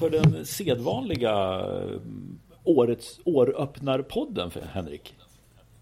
[0.00, 2.00] för den sedvanliga eh,
[2.64, 5.14] årets åröppnarpodden, för Henrik.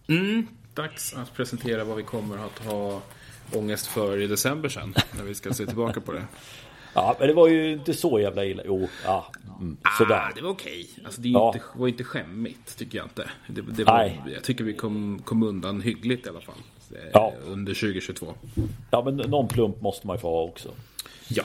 [0.09, 3.01] Mm, dags att presentera vad vi kommer att ha
[3.55, 6.25] ångest för i december sen, när vi ska se tillbaka på det.
[6.95, 8.63] Ja, men det var ju inte så jävla illa.
[8.67, 9.27] Jo, ja,
[9.61, 10.15] mm, sådär.
[10.17, 10.91] Ah, det var okej.
[11.05, 11.53] Alltså, det Ja.
[11.55, 13.31] inte, var inte skämmigt, tycker jag inte.
[13.47, 14.21] Det, det var, Nej.
[14.35, 16.55] jag tycker vi kom, kom undan hyggligt i alla fall.
[16.91, 17.33] eh, Ja.
[17.47, 18.35] Under 2022.
[18.91, 20.69] Ja, men någon plump måste man ju få ha också.
[21.29, 21.43] Ja.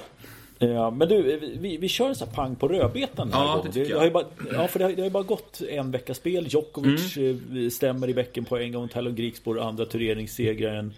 [0.60, 3.52] Ja, men du, vi, vi kör en sån här pang på rödbetan den här Ja,
[3.52, 3.72] det gången.
[3.72, 3.98] tycker jag.
[3.98, 6.46] har ju bara, ja, för det har, det har ju bara gått en veckas spel.
[6.50, 7.64] Djokovic Mm.
[7.66, 8.88] eh, stämmer i bäcken på en gång.
[8.88, 10.94] Talon Griekspoor andra turneringssegraren.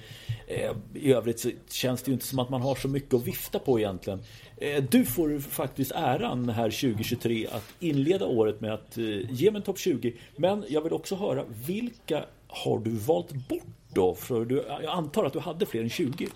[0.47, 3.27] Eh, I övrigt så känns det ju inte som att man har så mycket att
[3.27, 4.19] vifta på egentligen.
[4.57, 8.97] Eh, du får faktiskt äran här 2023 att inleda året med att
[9.29, 10.13] ge mig en topp 20.
[10.35, 13.63] Men jag vill också höra vilka har du valt bort
[13.93, 14.15] då?
[14.15, 16.27] För du, jag antar att du hade fler än 20.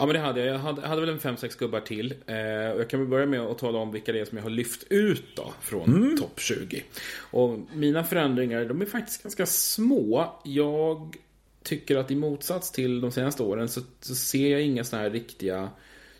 [0.00, 0.54] Ja men det hade jag.
[0.54, 2.14] Jag hade, hade väl en 5-6 gubbar till.
[2.26, 4.42] Eh, och jag kan väl börja med att tala om vilka det är som jag
[4.42, 6.84] har lyft ut då från topp 20.
[7.30, 10.40] Och mina förändringar, de är faktiskt ganska små.
[10.44, 11.16] Jag
[11.62, 15.10] tycker att i motsats till de senaste åren så, så ser jag inga sådana här
[15.10, 15.70] riktiga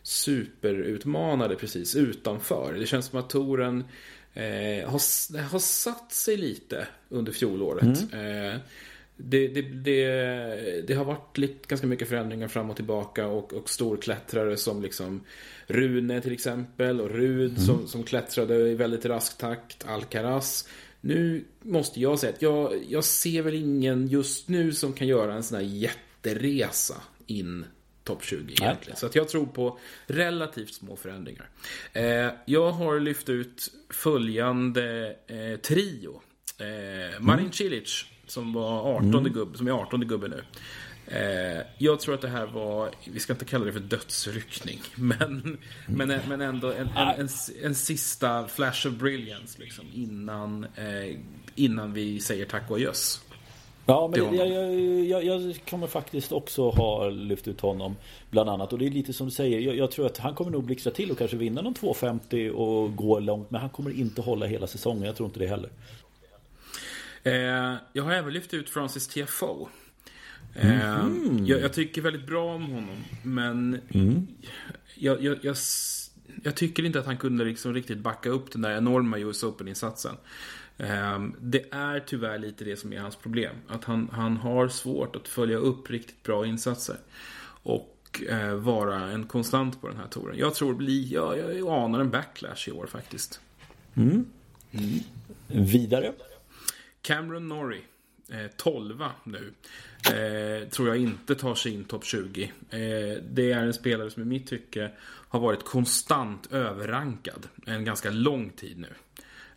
[0.02, 2.74] superutmanare precis utanför.
[2.78, 3.84] Det känns som att touren
[4.34, 8.12] eh, har, har satt sig lite under fjolåret.
[8.12, 8.60] Eh,
[9.24, 13.70] det, det, det, det har varit lite, ganska mycket förändringar fram och tillbaka och, och
[13.70, 15.20] storklättrare som liksom
[15.66, 20.68] Rune till exempel och Rud som, som klättrade i väldigt rask takt, Alcaraz.
[21.00, 25.34] Nu måste jag säga att jag, jag ser väl ingen just nu som kan göra
[25.34, 26.96] en sån här jätteresa
[27.26, 27.64] in
[28.04, 28.96] topp 20 egentligen.
[28.96, 31.48] Så att jag tror på relativt små förändringar.
[31.92, 36.20] Eh, jag har lyft ut följande eh, trio.
[36.58, 40.42] Eh, Marin Cilic som var 18 gubb, som är 18 gubbe nu.
[41.06, 45.58] Eh, jag tror att det här var, vi ska inte kalla det för dödsryckning, men,
[45.86, 47.28] men, men ändå en, en, en,
[47.62, 51.16] en sista flash of brilliance liksom, innan, eh,
[51.54, 53.20] innan vi säger tack och adjöss.
[53.86, 54.46] Ja, men jag,
[55.06, 57.96] jag, jag kommer faktiskt också ha lyft ut honom
[58.30, 58.72] bland annat.
[58.72, 59.60] Och det är lite som du säger.
[59.60, 62.96] Jag, jag tror att han kommer nog blixtra till och kanske vinna någon 250 och
[62.96, 63.50] gå långt.
[63.50, 65.02] Men han kommer inte hålla hela säsongen.
[65.02, 65.70] Jag tror inte det heller.
[67.22, 69.68] Eh, jag har även lyft ut Francis TFO.
[70.54, 71.06] Eh,
[71.44, 73.80] jag, jag tycker väldigt bra om honom, men
[74.94, 76.10] jag, jag, jag, s-
[76.42, 80.16] jag tycker inte att han kunde liksom riktigt backa upp den där enorma US Open-insatsen.
[80.78, 83.56] Eh, det är tyvärr lite det som är hans problem.
[83.68, 86.96] Att han, han har svårt att följa upp riktigt bra insatser.
[87.62, 90.38] Och eh, vara en konstant på den här touren.
[90.38, 93.40] Jag tror bli, jag, jag anar en backlash i år faktiskt.
[95.46, 96.12] Vidare.
[97.02, 97.82] Cameron Norrie,
[98.28, 99.52] eh, 12 nu,
[100.04, 102.42] eh, tror jag inte tar sig in topp 20.
[102.70, 108.10] Eh, det är en spelare som i mitt tycke har varit konstant överrankad en ganska
[108.10, 108.88] lång tid nu.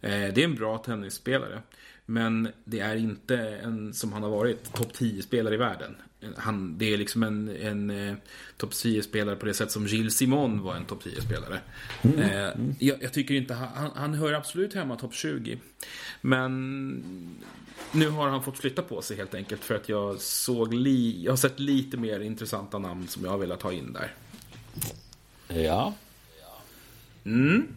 [0.02, 1.62] Eh, det är en bra tennisspelare.
[2.06, 5.96] Men det är inte en som han har varit topp 10-spelare i världen.
[6.38, 8.16] Han, det är liksom en, en eh,
[8.58, 11.60] topp 10-spelare på det sätt som Gilles Simon var en topp 10-spelare.
[12.04, 15.58] Eh, jag, jag tycker inte, han, han hör absolut hemma topp 20.
[16.22, 17.04] Men
[17.92, 21.32] nu har han fått flytta på sig helt enkelt för att jag såg li, jag
[21.32, 24.14] har sett lite mer intressanta namn som jag har velat ha in där.
[25.62, 25.94] Ja.
[27.26, 27.68] Mm.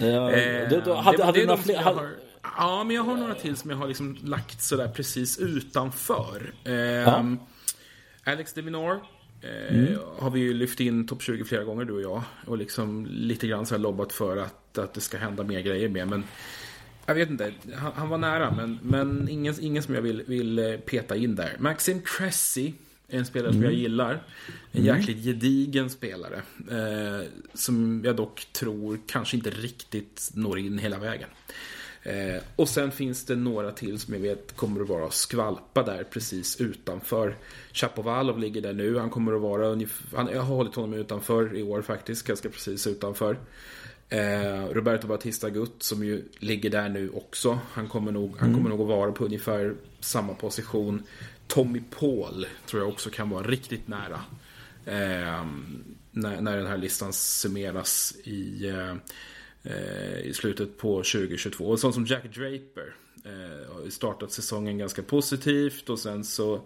[0.00, 1.82] Eh, Eh, då, hade, det- hade det du är några de som fler?
[1.82, 2.10] har-
[2.56, 6.54] Ja, men jag har några till som jag har liksom lagt sådär precis utanför.
[7.04, 7.24] Ja.
[8.24, 9.00] Alex de Minaur
[9.40, 9.98] eh, Mm.
[10.18, 12.22] har vi ju lyft in topp 20 flera gånger, du och jag.
[12.46, 15.88] Och liksom lite grann så här lobbat för att, att det ska hända mer grejer
[15.88, 16.08] med.
[16.08, 16.24] Men
[17.06, 20.58] jag vet inte, han, han var nära, men, men ingen, ingen som jag vill, vill
[20.58, 21.56] eh, peta in där.
[21.58, 22.72] Maxim Cressy
[23.08, 24.22] är en spelare som jag gillar.
[24.72, 26.42] En jäkligt gedigen spelare.
[26.70, 31.28] Eh, som jag dock tror kanske inte riktigt når in hela vägen.
[32.04, 36.04] Eh, och sen finns det några till som jag vet kommer att vara skvalpa där
[36.04, 37.36] precis utanför.
[37.72, 38.98] Chapovalov ligger där nu.
[38.98, 42.48] Han kommer att vara ungefär, han, jag har hållit honom utanför i år faktiskt, ganska
[42.48, 43.38] precis utanför.
[44.08, 47.58] Eh, Roberto Batista Gutt som ju ligger där nu också.
[47.72, 51.02] Han kommer nog, han kommer nog att vara på ungefär samma position.
[51.46, 54.20] Tommy Paul tror jag också kan vara riktigt nära.
[54.84, 55.46] Eh,
[56.10, 58.94] när, när den här listan summeras i, eh,
[60.24, 61.64] i slutet på 2022.
[61.64, 62.94] Och sånt som Jack Draper
[63.24, 66.60] eh, har startat säsongen ganska positivt och sen så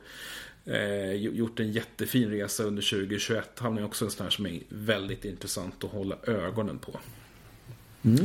[0.65, 3.51] eh, gjort en jättefin resa under 2021.
[3.59, 6.93] Han är också en sån här som är väldigt intressant att hålla ögonen på.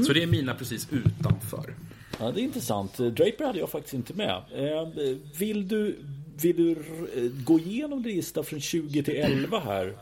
[0.06, 1.76] Så det är mina precis utanför.
[2.20, 2.98] Ja, det är intressant.
[2.98, 4.42] Draper hade jag faktiskt inte med.
[4.56, 5.96] Eh, Vill du,
[6.42, 9.94] vill du eh, gå igenom din lista från 20 till 11 här?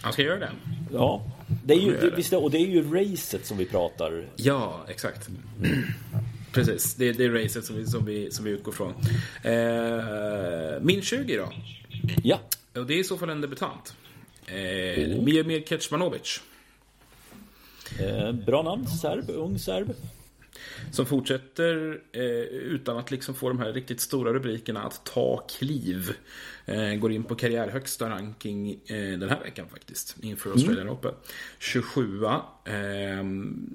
[0.00, 0.50] Han ska göra det?
[0.92, 1.22] Ja.
[1.64, 2.16] Det är ju, det.
[2.16, 4.24] visst, och det är ju racet som vi pratar.
[4.36, 5.28] Ja, exakt.
[6.52, 8.94] Precis, det, det är racet som vi, som vi, som vi utgår från.
[9.42, 11.52] Eh, min 20 då?
[12.22, 12.40] Ja.
[12.74, 13.94] Och det är i så fall en debutant.
[14.46, 16.40] Eh, Mijomir Kecmanovic.
[18.00, 18.86] Eh, bra namn.
[18.86, 19.30] Serb.
[19.30, 19.94] Ung serb.
[20.90, 26.10] Som fortsätter eh, utan att liksom få de här riktigt stora rubrikerna att ta kliv.
[26.66, 30.16] Eh, går in på karriärhögsta ranking eh, den här veckan faktiskt.
[30.20, 31.14] Inför Australian Open.
[31.58, 32.30] 27 eh,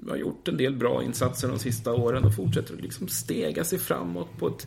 [0.08, 3.78] Har gjort en del bra insatser de sista åren och fortsätter att liksom stega sig
[3.78, 4.66] framåt på ett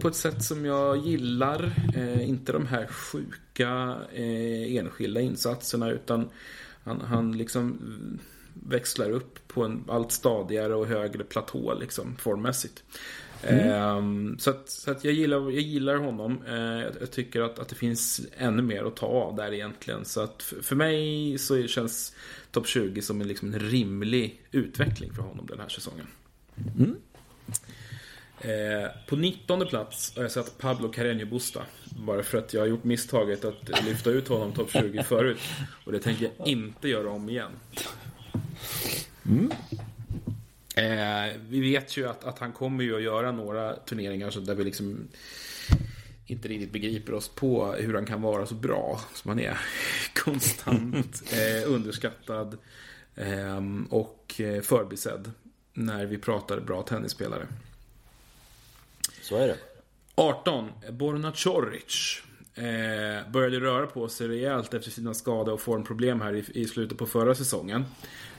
[0.00, 1.72] på ett sätt som jag gillar.
[1.96, 6.28] Eh, inte de här sjuka eh, enskilda insatserna utan
[6.84, 7.78] han, han liksom
[8.54, 12.84] växlar upp på en allt stadigare och högre platå liksom formmässigt.
[13.46, 16.42] Ehm, så att, så att jag, gillar, jag gillar honom.
[16.48, 20.04] Eh, jag, tycker att, att det finns ännu mer att ta av där egentligen.
[20.04, 22.14] Så att för, mig så känns
[22.50, 26.06] topp 20 som en, liksom en rimlig utveckling för honom den här säsongen.
[28.40, 31.62] Eh, på 19 plats har jag satt Pablo Carreño Busta.
[31.84, 35.38] Bara för att jag har gjort misstaget att lyfta ut honom topp 20 förut.
[35.84, 37.50] Och det tänker jag inte göra om igen.
[40.76, 44.54] Eh, vi vet ju att, att han kommer ju att göra några turneringar så där
[44.54, 45.08] vi liksom
[46.26, 49.58] inte riktigt begriper oss på hur han kan vara så bra som han är.
[50.14, 52.58] Konstant eh, underskattad
[53.14, 53.60] eh,
[53.90, 55.30] och förbisedd
[55.72, 57.46] när vi pratar bra tennisspelare.
[59.22, 59.56] Så är det.
[60.14, 60.68] 18.
[60.90, 62.22] Borna Coric.
[62.56, 66.98] Eh, började röra på sig rejält efter sina skada och formproblem här i, i slutet
[66.98, 67.84] på förra säsongen.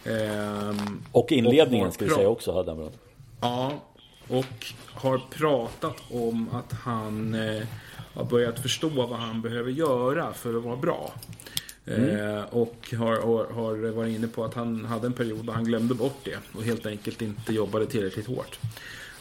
[0.05, 2.89] Ehm, Och inledningen har ska vi säga också hade han bra.
[3.41, 3.83] Ja,
[4.27, 7.63] och har pratat om att han eh,
[8.13, 11.13] har börjat förstå vad han behöver göra för att vara bra.
[11.85, 15.63] Eh, och har, har, har varit inne på att han hade en period där han
[15.63, 18.59] glömde bort det och helt enkelt inte jobbade tillräckligt hårt.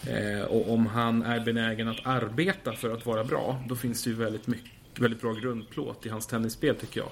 [0.07, 4.11] Eh, och om han är benägen att arbeta för att vara bra, då finns det
[4.11, 4.71] ju väldigt, mycket,
[5.01, 7.11] väldigt bra grundplåt i hans tennisspel tycker jag.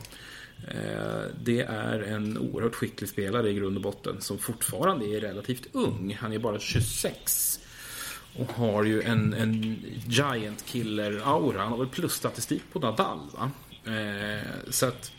[0.68, 5.66] Eh, Det är en oerhört skicklig spelare i grund och botten som fortfarande är relativt
[5.72, 6.16] ung.
[6.20, 7.60] Han är bara 26.
[8.38, 9.76] Och har ju en, en
[10.08, 11.58] giant killer-aura.
[11.62, 13.50] Han har väl plusstatistik på Nadal va?
[13.92, 15.12] Eh, så att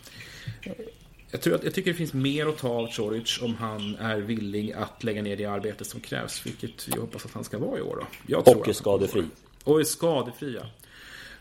[1.32, 4.18] jag, tror att, jag tycker det finns mer att ta av Choric om han är
[4.18, 6.46] villig att lägga ner det arbete som krävs.
[6.46, 8.08] Vilket vi hoppas att han ska vara i år då.
[8.28, 9.24] Jag tror Och är skadefri.
[9.64, 10.66] Och är skadefri ja.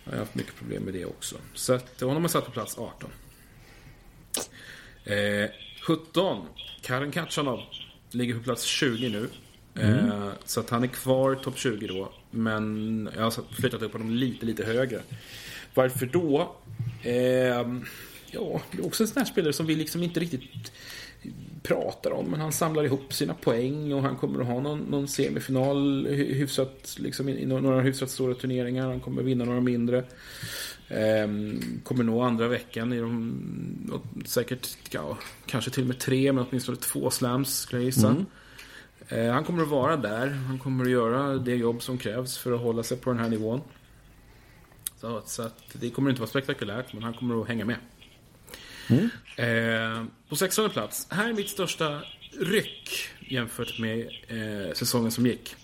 [0.04, 1.36] Jag har haft mycket problem med det också.
[1.54, 3.10] Så att honom har satt på plats 18.
[5.04, 5.50] Eh,
[5.86, 6.46] 17.
[6.82, 7.60] Karen Katjanov
[8.10, 9.28] ligger på plats 20 nu.
[9.74, 12.12] Eh, så att han är kvar topp 20 då.
[12.30, 15.00] Men jag har flyttat upp honom lite, lite högre.
[15.74, 16.56] Varför då?
[17.02, 17.14] Eh,
[18.30, 20.72] ja, det är också en sån här spelare som vi liksom inte riktigt
[21.62, 22.26] pratar om.
[22.30, 26.34] Men han samlar ihop sina poäng och han kommer att ha någon, någon semifinal hy-
[26.34, 28.86] hyfsat, liksom, i några hyfsat stora turneringar.
[28.88, 30.04] Han kommer vinna några mindre.
[30.88, 36.44] Ehm, kommer nå andra veckan i de, säkert, ja, kanske till och med tre, men
[36.48, 38.08] åtminstone två slams skulle jag gissa.
[39.08, 40.28] Eh, han kommer att vara där.
[40.28, 43.28] Han kommer att göra det jobb som krävs för att hålla sig på den här
[43.28, 43.60] nivån.
[45.00, 47.76] Så, så att det kommer inte vara spektakulärt, men han kommer att hänga med.
[49.36, 51.06] Eh, på 16 plats.
[51.10, 52.02] Här är mitt största
[52.40, 55.56] ryck jämfört med eh, säsongen som gick.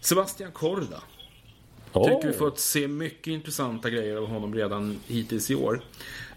[0.00, 1.02] Sebastian Korda.
[1.92, 5.80] Åh, Tycker vi fått se mycket intressanta grejer av honom redan hittills i år.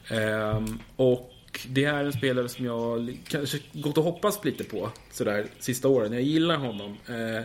[0.09, 1.31] Ehm, och
[1.67, 6.13] det är en spelare som jag kanske gått och hoppats lite på sådär sista åren.
[6.13, 6.97] Jag gillar honom.
[7.07, 7.37] Eh,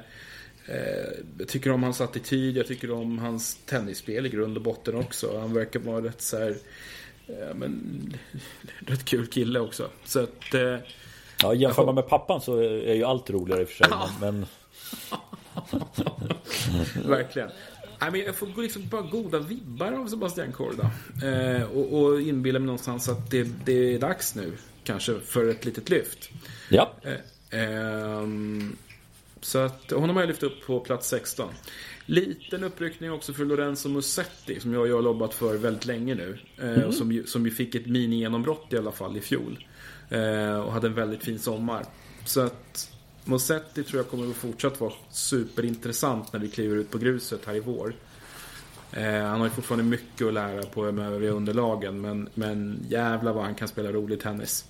[0.76, 4.94] eh, jag tycker om hans attityd, jag tycker om hans tennisspel i grund och botten
[4.94, 5.38] också.
[5.40, 6.56] Han verkar vara rätt så här,
[7.26, 8.14] eh, men,
[8.86, 9.88] rätt kul kille också.
[10.04, 10.76] Så att, eh,
[11.42, 13.86] Ja, jämför man med pappan så är ju allt roligare i och för sig.
[14.20, 14.46] Men,
[17.04, 17.50] Verkligen.
[18.00, 20.90] Nej, men jag får liksom bara goda vibbar av Sebastian Korda.
[21.24, 24.52] Eh, och, och inbilla mig någonstans att det, det är dags nu.
[24.84, 26.30] Kanske för ett litet lyft.
[26.68, 28.76] ja, Eh, ehm,
[29.40, 31.48] så att honom har jag lyft upp på plats 16.
[32.06, 36.14] Liten uppryckning också för Lorenzo Musetti som jag och jag har lobbat för väldigt länge
[36.14, 36.38] nu.
[36.58, 39.66] Eh, och som, som ju fick ett mini-genombrott i alla fall i fjol.
[40.08, 41.84] Eh, och hade en väldigt fin sommar.
[42.24, 42.90] Så att
[43.24, 47.54] Musetti tror jag kommer att fortsatt vara superintressant när vi kliver ut på gruset här
[47.54, 47.94] i vår.
[48.92, 53.32] Eh, han har ju fortfarande mycket att lära på de övriga underlagen men, men jävlar
[53.32, 54.64] vad han kan spela rolig tennis.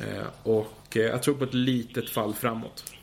[0.00, 2.93] Eh, och eh, jag tror på ett litet fall framåt.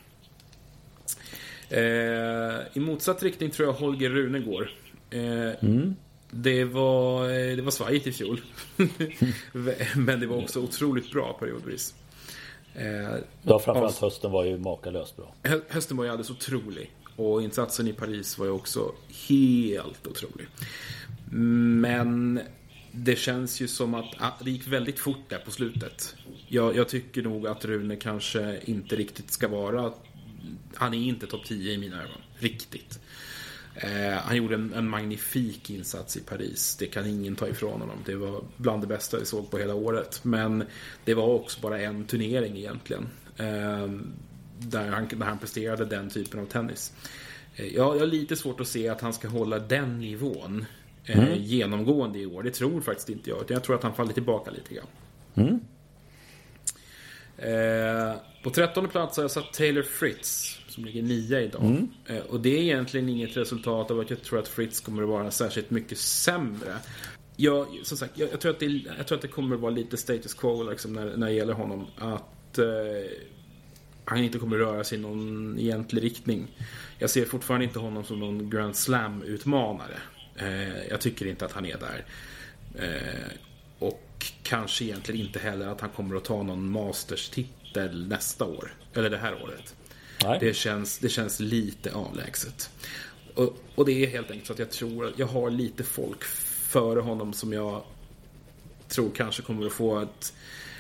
[1.72, 4.72] Eh, I motsatt riktning tror jag Holger Rune går.
[5.10, 5.52] Eh,
[6.34, 8.42] Det var, det var svajigt i fjol.
[9.96, 11.96] Men det var också otroligt bra periodvis.
[12.76, 15.34] Eh, ja, framförallt hösten var ju makalöst bra.
[15.70, 16.92] Hösten var ju alldeles otrolig.
[17.16, 18.92] Och insatsen i Paris var ju också
[19.30, 20.48] helt otrolig.
[21.82, 22.40] Men
[22.92, 26.16] det känns ju som att ah, det gick väldigt fort där på slutet.
[26.48, 29.94] Jag, jag, tycker nog att Rune kanske inte riktigt ska vara...
[30.76, 32.22] Han är inte topp 10 i mina ögon.
[32.40, 33.00] Riktigt.
[33.76, 36.76] Eh, han gjorde en, en, magnifik insats i Paris.
[36.80, 37.98] Det kan ingen ta ifrån honom.
[38.06, 40.20] Det var bland det bästa vi såg på hela året.
[40.24, 40.64] Men
[41.06, 43.08] det var också bara en turnering egentligen.
[43.38, 43.90] Eh,
[44.60, 46.94] där, han, där han presterade den typen av tennis.
[47.56, 50.66] Eh, jag, jag har lite svårt att se att han ska hålla den nivån
[51.06, 51.44] eh, mm.
[51.44, 52.44] genomgående i år.
[52.44, 53.44] Det tror faktiskt inte jag.
[53.48, 54.88] Jag tror att han faller tillbaka lite grann.
[55.36, 55.60] Mm.
[58.44, 61.66] På trettonde plats har jag satt Taylor Fritz som ligger nia idag.
[61.66, 61.90] Mm.
[62.06, 65.10] Eh, och det är egentligen inget resultat av att jag tror att Fritz kommer att
[65.10, 66.76] vara särskilt mycket sämre.
[67.36, 68.66] Jag, som sagt, jag, jag, tror, att det,
[68.98, 71.54] jag tror att det kommer att vara lite status quo liksom, när, när det gäller
[71.54, 71.88] honom.
[71.98, 72.66] Att eh,
[74.06, 76.48] han inte kommer att röra sig i någon egentlig riktning.
[77.00, 79.98] Jag ser fortfarande inte honom som någon Grand Slam-utmanare.
[80.36, 82.06] Eh, jag tycker inte att han är där.
[82.76, 83.38] Eh,
[83.80, 87.61] och kanske egentligen inte heller att han kommer att ta någon Masters-titel
[88.08, 88.74] nästa år.
[88.94, 89.76] Eller det här året.
[90.40, 92.70] Det känns, det känns lite avlägset.
[93.36, 96.24] Och, och, det är helt enkelt så att jag tror att jag har lite folk
[96.24, 97.84] före honom som jag
[98.88, 100.34] tror kanske kommer att få ett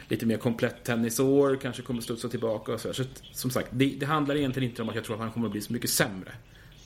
[0.07, 2.93] lite mer komplett tennisår, kanske kommer att studsa tillbaka och så.
[2.93, 5.47] så som sagt, det, det, handlar egentligen inte om att jag tror att han kommer
[5.47, 6.31] att bli så mycket sämre.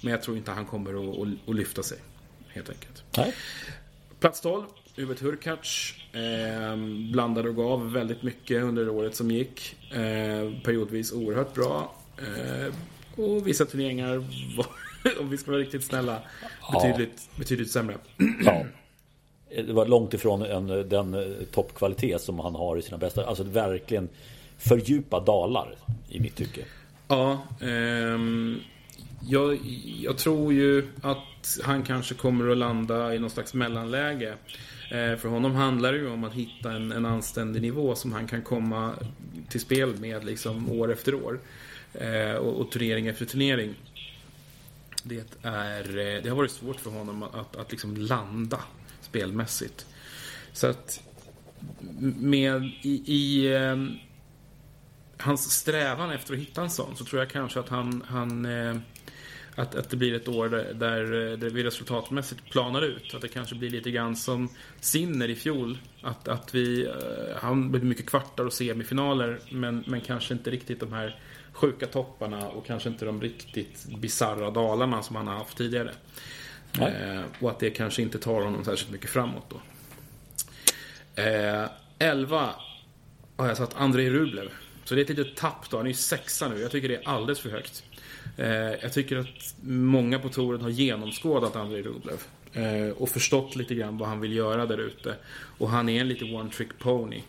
[0.01, 1.97] Men jag tror inte att han kommer att, att, att lyfta sig.
[2.47, 3.03] Helt enkelt.
[3.17, 3.33] Nej.
[4.19, 4.65] Plats 12,
[4.97, 5.93] Uwe Turkac.
[6.13, 6.75] Eh,
[7.11, 9.75] blandade och gav väldigt mycket under året som gick.
[9.91, 11.95] Eh, periodvis oerhört bra.
[12.17, 12.73] Eh,
[13.23, 14.23] och vissa turneringar
[14.57, 14.67] var,
[15.19, 16.21] om vi ska vara riktigt snälla,
[16.73, 17.39] betydligt, ja.
[17.39, 17.97] betydligt sämre.
[18.45, 18.65] Ja.
[19.49, 23.25] Det var långt ifrån en, den eh, toppkvalitet som han har i sina bästa.
[23.25, 24.09] Alltså verkligen
[24.57, 25.75] fördjupa dalar
[26.09, 26.61] i mitt tycke.
[27.07, 28.59] Ja, ehm,
[29.21, 29.59] jag,
[30.01, 34.33] jag, tror ju att han kanske kommer att landa i någon slags mellanläge.
[34.89, 38.27] Eh, för honom handlar det ju om att hitta en, en anständig nivå som han
[38.27, 38.93] kan komma
[39.49, 41.39] till spel med liksom år efter år.
[41.93, 43.73] Eh, och, och turnering efter turnering.
[45.03, 48.59] Det, är, eh, det har varit svårt för honom att, att, att liksom landa
[49.01, 49.85] spelmässigt.
[50.53, 51.01] Så att
[52.19, 53.75] med i, i eh,
[55.17, 58.77] hans strävan efter att hitta en sån så tror jag kanske att han, han eh,
[59.55, 61.03] att, att det blir ett år där, där,
[61.37, 63.13] där vi resultatmässigt planar ut.
[63.13, 65.77] Att det kanske blir lite grann som Sinner i fjol.
[66.01, 66.93] Att, att vi, eh,
[67.41, 71.19] han blir mycket kvartar och semifinaler men, men kanske inte riktigt de här
[71.53, 75.91] sjuka topparna och kanske inte de riktigt bizarra dalarna som han har haft tidigare.
[76.79, 79.61] Eh, och att det kanske inte tar honom särskilt mycket framåt då.
[81.21, 81.69] Eh,
[81.99, 82.49] 11
[83.35, 84.49] har jag satt Andrei Rublev.
[84.83, 85.77] Så det är ett litet tapp då.
[85.77, 86.59] Han är ju sexa nu.
[86.59, 87.83] Jag tycker det är alldeles för högt.
[88.37, 88.47] Eh,
[88.81, 92.21] jag tycker att många på touren har genomskådat Andrei Rublev.
[92.53, 95.15] Eh, och förstått lite grann vad han vill göra där ute.
[95.57, 97.21] Och han är en lite one trick pony.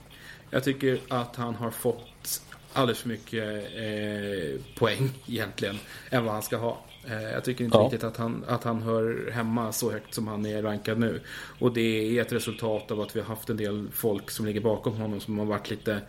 [0.51, 5.79] Jag tycker att han har fått alldeles för mycket eh, poäng egentligen
[6.11, 6.79] än vad han ska ha.
[7.09, 7.85] Eh, jag tycker inte ja.
[7.85, 11.21] riktigt att han, att han hör hemma så högt som han är rankad nu.
[11.59, 14.61] Och det är ett resultat av att vi har haft en del folk som ligger
[14.61, 16.01] bakom honom som har varit lite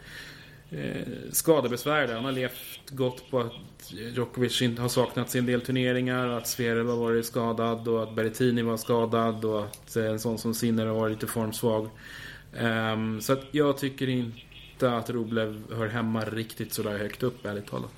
[0.71, 2.13] eh, skadebesvärade.
[2.13, 6.47] Han har levt gott på att Djokovic inte har saknats i en del turneringar, att
[6.47, 10.86] Zverev har varit skadad och att Berrettini var skadad och att en sån som Sinner
[10.86, 11.89] har varit lite formsvag.
[12.59, 17.67] Um, så att jag tycker inte att Roblev hör hemma riktigt sådär högt upp, ärligt
[17.67, 17.91] talat.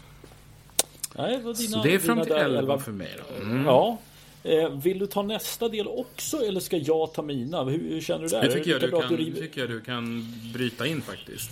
[1.15, 3.43] Nej, det dina, så det är fram till 11, 11 för mig då.
[3.43, 3.65] Mm.
[3.65, 3.97] Ja.
[4.43, 7.63] Eh, vill du ta nästa del också eller ska jag ta mina?
[7.63, 8.41] Hur, hur känner du där?
[8.41, 11.49] Det tycker jag, du kan, du tycker jag du kan bryta in faktiskt.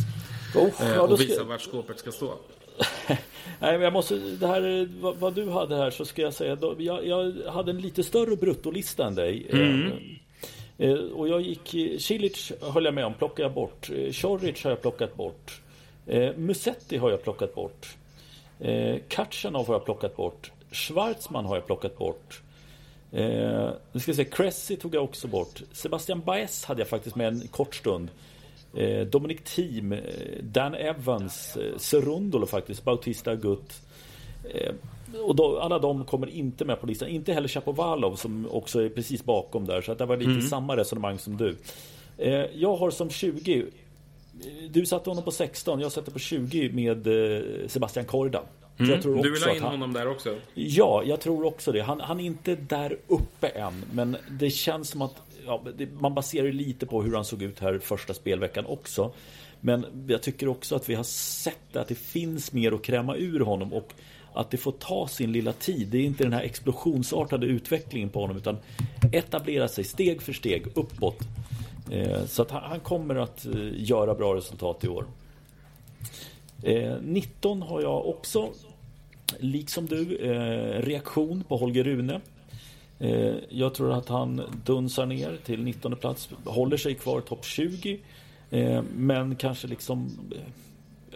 [0.57, 1.43] Oh, ja, och visa ska...
[1.43, 2.33] vart skåpet ska stå.
[3.07, 3.17] Nej,
[3.59, 6.75] men jag måste, det här, vad, vad, du hade här så ska jag säga, då,
[6.77, 9.47] jag, jag hade en lite större bruttolista än dig.
[9.51, 9.91] Mm.
[10.77, 13.89] Eh, och jag gick, Cilic höll jag med om, plockade jag bort.
[13.89, 15.61] Eh, Choric har jag plockat bort.
[16.05, 17.95] Eh, Musetti har jag plockat bort.
[19.07, 20.51] Katjanov har jag plockat bort.
[20.71, 22.41] Schwarzman har jag plockat bort.
[23.11, 25.61] Eh, nu ska jag säga, Cressy tog jag också bort.
[25.71, 28.09] Sebastian Baez hade jag faktiskt med en kort stund.
[28.77, 29.96] Eh, Dominic Thiem,
[30.41, 33.81] Dan Evans, eh, Serundolo faktiskt, Bautista Gutt.
[34.53, 34.74] Eh,
[35.22, 37.10] och då, alla de kommer inte med på listan.
[37.10, 39.81] Inte heller Chapovalov som också är precis bakom där.
[39.81, 40.41] Så att det var lite mm.
[40.41, 41.55] samma resonemang som du.
[42.17, 43.65] Eh, jag har som 20 eh,
[44.69, 48.43] Du satte honom på 16, jag sätter på 20 med eh, Sebastian Korda.
[48.79, 48.91] Mm.
[48.91, 50.36] Jag tror du vill ha in han, honom där också?
[50.53, 51.81] Ja, jag tror också det.
[51.81, 55.15] Han, han är inte där uppe än, men det känns som att
[55.48, 59.12] ja, det, man baserar ju lite på hur han såg ut här första spelveckan också.
[59.60, 63.39] Men jag tycker också att vi har sett att det finns mer att kräma ur
[63.39, 63.94] honom och
[64.34, 65.88] att det får ta sin lilla tid.
[65.88, 68.58] Det är inte den här explosionsartade utvecklingen på honom utan
[69.12, 71.20] etablera sig steg för steg uppåt.
[71.92, 75.06] Eh, så att han kommer att eh, göra bra resultat i år.
[76.63, 78.50] Eh, 19 har jag också,
[79.39, 80.06] liksom du,
[80.82, 82.22] reaktion på Holger Rune.
[83.50, 88.00] Jag tror att han dunsar ner till 19 plats, håller sig kvar topp 20.
[88.94, 90.12] Men kanske liksom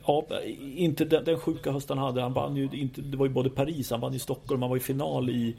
[0.07, 0.27] Ja,
[0.75, 2.21] inte den, den sjuka hösten han hade.
[2.21, 4.77] Han vann ju inte, det var ju både Paris, han vann ju Stockholm, han var
[4.77, 5.55] i final i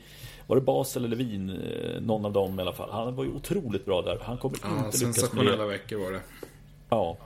[0.47, 1.51] Var det Basel eller Wien?
[1.51, 2.91] Eh, någon av dem i alla fall.
[2.91, 4.19] Han var ju otroligt bra där.
[4.23, 5.67] Han kommer ja, inte lyckas med det.
[5.67, 6.21] veckor var det.
[6.89, 7.17] Ja,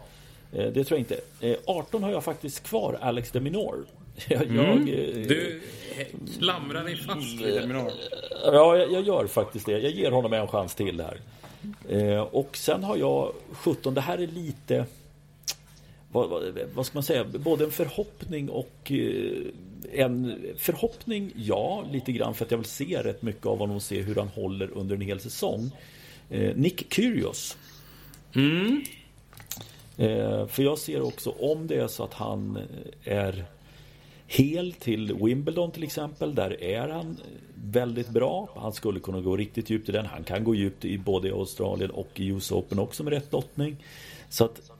[0.53, 1.21] eh, det tror jag inte.
[1.67, 3.85] 18 eh, har jag faktiskt kvar Alex de Minor.
[4.28, 4.88] Jag, mm.
[4.88, 5.61] jag, du
[6.38, 7.90] klamrar dig fast Minor.
[8.44, 9.73] Ja, jag, jag, gör faktiskt det.
[9.73, 11.20] Jag ger honom en chans till här.
[12.30, 13.94] Och sen har jag 17.
[13.94, 14.87] Det här är lite
[16.12, 19.42] vad, vad, vad, ska man säga, både en förhoppning och eh,
[19.92, 23.82] en förhoppning, ja, lite grann för att jag vill se rätt mycket av honom och
[23.82, 25.70] se hur han håller under en hel säsong.
[26.30, 27.56] Eh, Nick Kyrgios.
[28.35, 28.85] Mm.
[29.96, 32.58] Eh, för jag ser också om det är så att han
[33.04, 33.44] är
[34.26, 36.35] hel till Wimbledon till exempel.
[36.35, 37.16] Där är han
[37.54, 38.49] väldigt bra.
[38.56, 40.06] Han skulle kunna gå riktigt djupt i den.
[40.06, 43.76] Han kan gå djupt i både Australien och i US Open också med rätt lottning.
[44.28, 44.71] Så att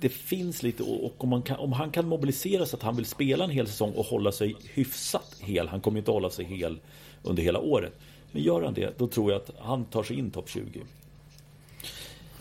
[0.00, 3.44] det finns lite och om, kan, om, han kan mobilisera så att han vill spela
[3.44, 5.68] en hel säsong och hålla sig hyfsat hel.
[5.68, 6.78] Han kommer inte hålla sig hel
[7.22, 7.92] under hela året.
[8.32, 10.82] Men gör han det, då tror jag att han tar sig in topp 20.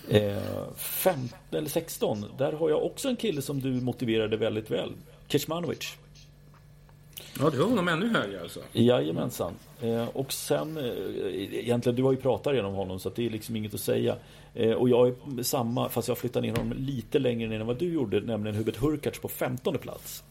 [0.09, 0.41] Eh,
[0.75, 4.91] 15 eller 16, där har jag också en kille som du motiverade väldigt väl.
[5.27, 5.97] Kecmanovic.
[7.39, 8.59] Ja, du har honom ännu högre alltså?
[8.73, 9.53] Jajamensan.
[9.81, 10.83] Eh, och sen, eh,
[11.59, 14.15] egentligen, du har ju pratat genom honom så det är liksom inget att säga.
[14.53, 17.77] Eh, och jag är samma, fast jag flyttar ner honom lite längre ner än vad
[17.77, 20.23] du gjorde, nämligen Hubert Hurkacz på 15 plats.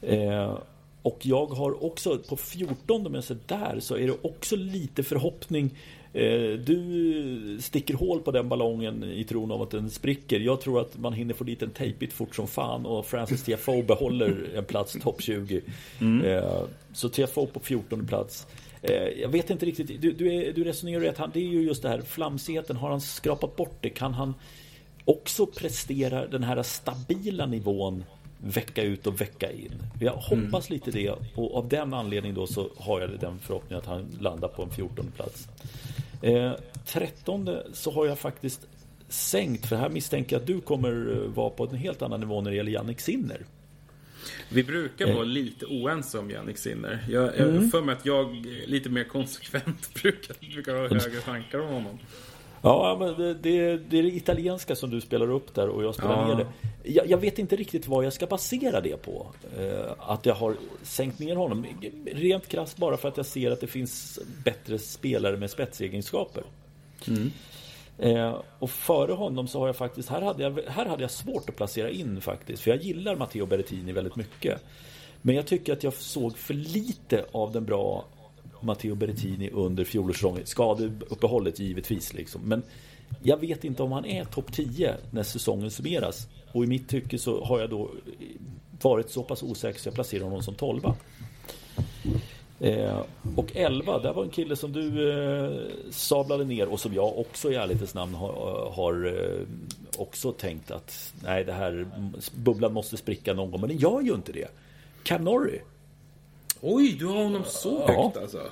[0.00, 0.58] Eh,
[1.02, 5.02] och jag har också på 14 om jag ser där så är det också lite
[5.02, 5.70] förhoppning.
[6.14, 10.40] Eh, du sticker hål på den ballongen i tron om att den spricker.
[10.40, 13.82] Jag tror att man hinner få dit en tejpigt fort som fan och Francis TFO
[13.82, 15.60] behåller en plats topp 20.
[16.00, 16.42] Mm.
[16.92, 18.46] Så TFO på 14 plats.
[18.82, 21.82] Eh, jag vet inte riktigt, du, du, är, du resonerar rätt, det är ju just
[21.82, 23.90] det här flamsigheten, har han skrapat bort det?
[23.90, 24.34] Kan han
[25.04, 28.04] också prestera den här stabila nivån
[28.38, 29.82] vecka ut och vecka in?
[30.00, 30.80] Jag hoppas mm.
[30.80, 34.48] lite det och av den anledningen då så har jag den förhoppningen att han landar
[34.48, 35.48] på en 14 plats.
[36.22, 36.52] Eh,
[36.86, 38.66] 13 så har jag faktiskt
[39.08, 42.50] sänkt, för här misstänker jag att du kommer vara på en helt annan nivå när
[42.50, 43.46] det gäller Jannik Sinner.
[44.48, 45.26] Vi brukar vara eh.
[45.26, 47.04] lite oense om Jannik Sinner.
[47.08, 47.70] Jag, jag mm.
[47.70, 51.98] för mig att jag lite mer konsekvent brukar, brukar ha högre tankar om honom.
[52.62, 55.94] Ja, men det, det, det, är det italienska som du spelar upp där och jag
[55.94, 56.26] spelar ja.
[56.26, 56.46] ner det.
[56.90, 59.26] Jag, jag, vet inte riktigt vad jag ska basera det på.
[59.58, 61.66] Eh, att jag har sänkt ner honom.
[62.06, 66.42] Rent krasst bara för att jag ser att det finns bättre spelare med spetsegenskaper.
[67.08, 67.30] Mm.
[67.98, 71.48] Eh, och före honom så har jag faktiskt, här hade jag, här hade jag svårt
[71.48, 72.62] att placera in faktiskt.
[72.62, 74.62] För jag gillar Matteo Berrettini väldigt mycket.
[75.22, 78.04] Men jag tycker att jag såg för lite av den bra
[78.62, 80.46] Matteo Berrettini under fjolårssäsongen.
[80.46, 82.40] Skadeuppehållet givetvis liksom.
[82.44, 82.62] Men
[83.22, 86.26] jag vet inte om han är topp 10 när säsongen summeras.
[86.52, 87.90] Och i mitt tycke så har jag då
[88.82, 90.80] varit så pass osäker så jag placerar honom som 12.
[92.60, 93.00] Eh,
[93.36, 95.50] och 11, där var en kille som du eh,
[95.90, 99.46] sablade ner och som jag också i ärlighetens namn har, eh, har eh,
[99.96, 101.86] också tänkt att nej, det här
[102.34, 103.60] bubblan måste spricka någon gång.
[103.60, 104.48] Men den gör ju inte det.
[105.02, 105.60] Cam Norrie.
[106.64, 108.20] Oj, du har honom så högt ja.
[108.22, 108.50] alltså?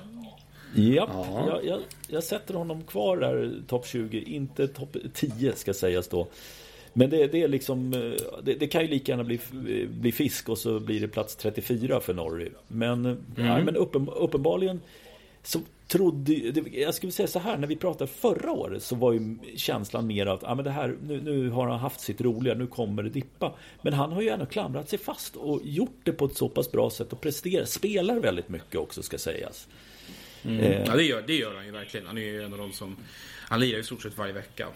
[0.75, 1.44] Japp, ja.
[1.49, 6.27] jag, jag, jag, sätter honom kvar där topp 20, inte topp 10 ska sägas då.
[6.92, 9.40] Men det, det är liksom eh, det, det, kan ju lika gärna bli,
[9.88, 12.51] bli fisk och så blir det plats 34 för Norrie.
[12.68, 13.18] Men, mm.
[13.37, 14.81] ja, men uppen, uppenbarligen
[15.42, 16.33] så trodde
[16.72, 20.26] jag skulle säga så här när vi pratade förra året så var ju känslan mer
[20.26, 23.11] att ja, men det här, nu, nu har han haft sitt roliga, nu kommer det
[23.11, 23.55] dippa.
[23.83, 26.72] Men han har ju ändå klamrat sig fast och gjort det på ett så pass
[26.72, 29.68] bra sätt och presterar, spelar väldigt mycket också ska sägas.
[30.42, 30.61] Mm.
[30.61, 30.85] Eh.
[30.87, 32.07] Ja det gör, det gör han ju verkligen.
[32.07, 32.96] Han är ju en av de som
[33.48, 34.66] han lirar i stort sett varje vecka.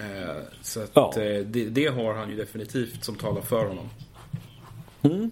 [0.00, 1.12] Eh, så att, ja.
[1.16, 3.88] Eh, det, det, har han ju definitivt som talar för honom.
[5.02, 5.30] Mm.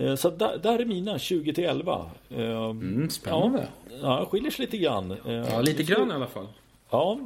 [0.00, 2.10] Eh, så där, där, är mina 20 till 11.
[2.30, 3.68] Mm, spännande.
[4.02, 5.16] Ja, skiljer sig lite grann.
[5.24, 6.46] Ja, lite grann i alla fall.
[6.90, 7.20] Ja,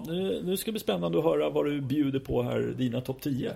[0.44, 3.52] nu ska det bli spännande att höra vad du bjuder på här, dina topp 10.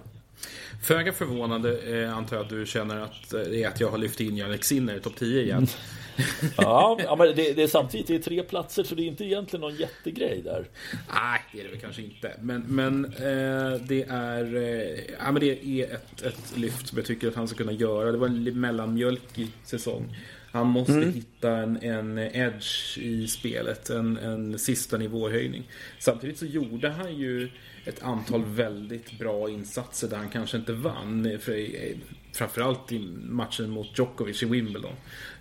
[0.82, 3.98] Föga förvånande eh, antar jag att du känner att eh, det är att jag har
[3.98, 5.66] lyft in Jannik Sinner i topp 10 igen.
[6.56, 9.24] ja, ja, men det, det, är samtidigt det är tre platser så det är inte
[9.24, 10.68] egentligen någon jättegrej där.
[11.14, 12.32] Nej, det är det väl kanske inte.
[12.40, 17.06] Men, men eh, det är eh, ja, men det är ett, ett lyft som jag
[17.06, 18.12] tycker att han ska kunna göra.
[18.12, 20.16] Det var en mellanmjölkig säsong.
[20.50, 21.12] Han måste mm.
[21.12, 25.68] hitta en, en edge i spelet, en, en sista nivåhöjning.
[25.98, 27.50] Samtidigt så gjorde han ju
[27.84, 31.38] ett antal väldigt bra insatser där han kanske inte vann.
[31.40, 31.68] För,
[32.36, 34.94] framförallt i matchen mot Djokovic i Wimbledon.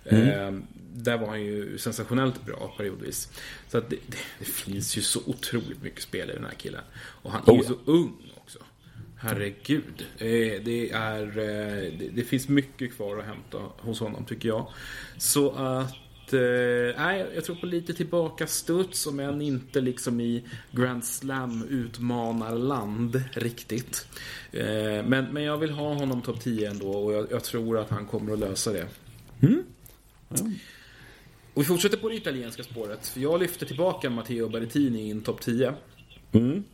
[0.04, 0.28] Mm.
[0.28, 0.60] Eh,
[0.94, 3.28] där var han ju sensationellt bra periodvis.
[3.68, 6.82] Så att det, det, det, finns ju så otroligt mycket spel i den här killen.
[6.96, 8.58] Och han är ju oh, så ung också.
[9.16, 10.06] Herregud.
[10.18, 14.68] Eh, det, är, eh, det, det, finns mycket kvar att hämta hos honom tycker jag.
[15.18, 15.94] Så att
[16.32, 21.66] Nej, eh, jag tror på lite tillbaka studs om än inte liksom i Grand Slam
[21.70, 24.06] utmanarland riktigt.
[24.52, 27.90] Eh, men, men jag vill ha honom topp 10 ändå och jag, jag, tror att
[27.90, 28.86] han kommer att lösa det.
[29.42, 29.64] Mm.
[30.40, 30.54] Mm.
[31.54, 33.06] Och vi fortsätter på det italienska spåret.
[33.06, 35.74] För jag lyfter tillbaka Matteo Berrettini i en topp 10.
[36.32, 36.64] Mm.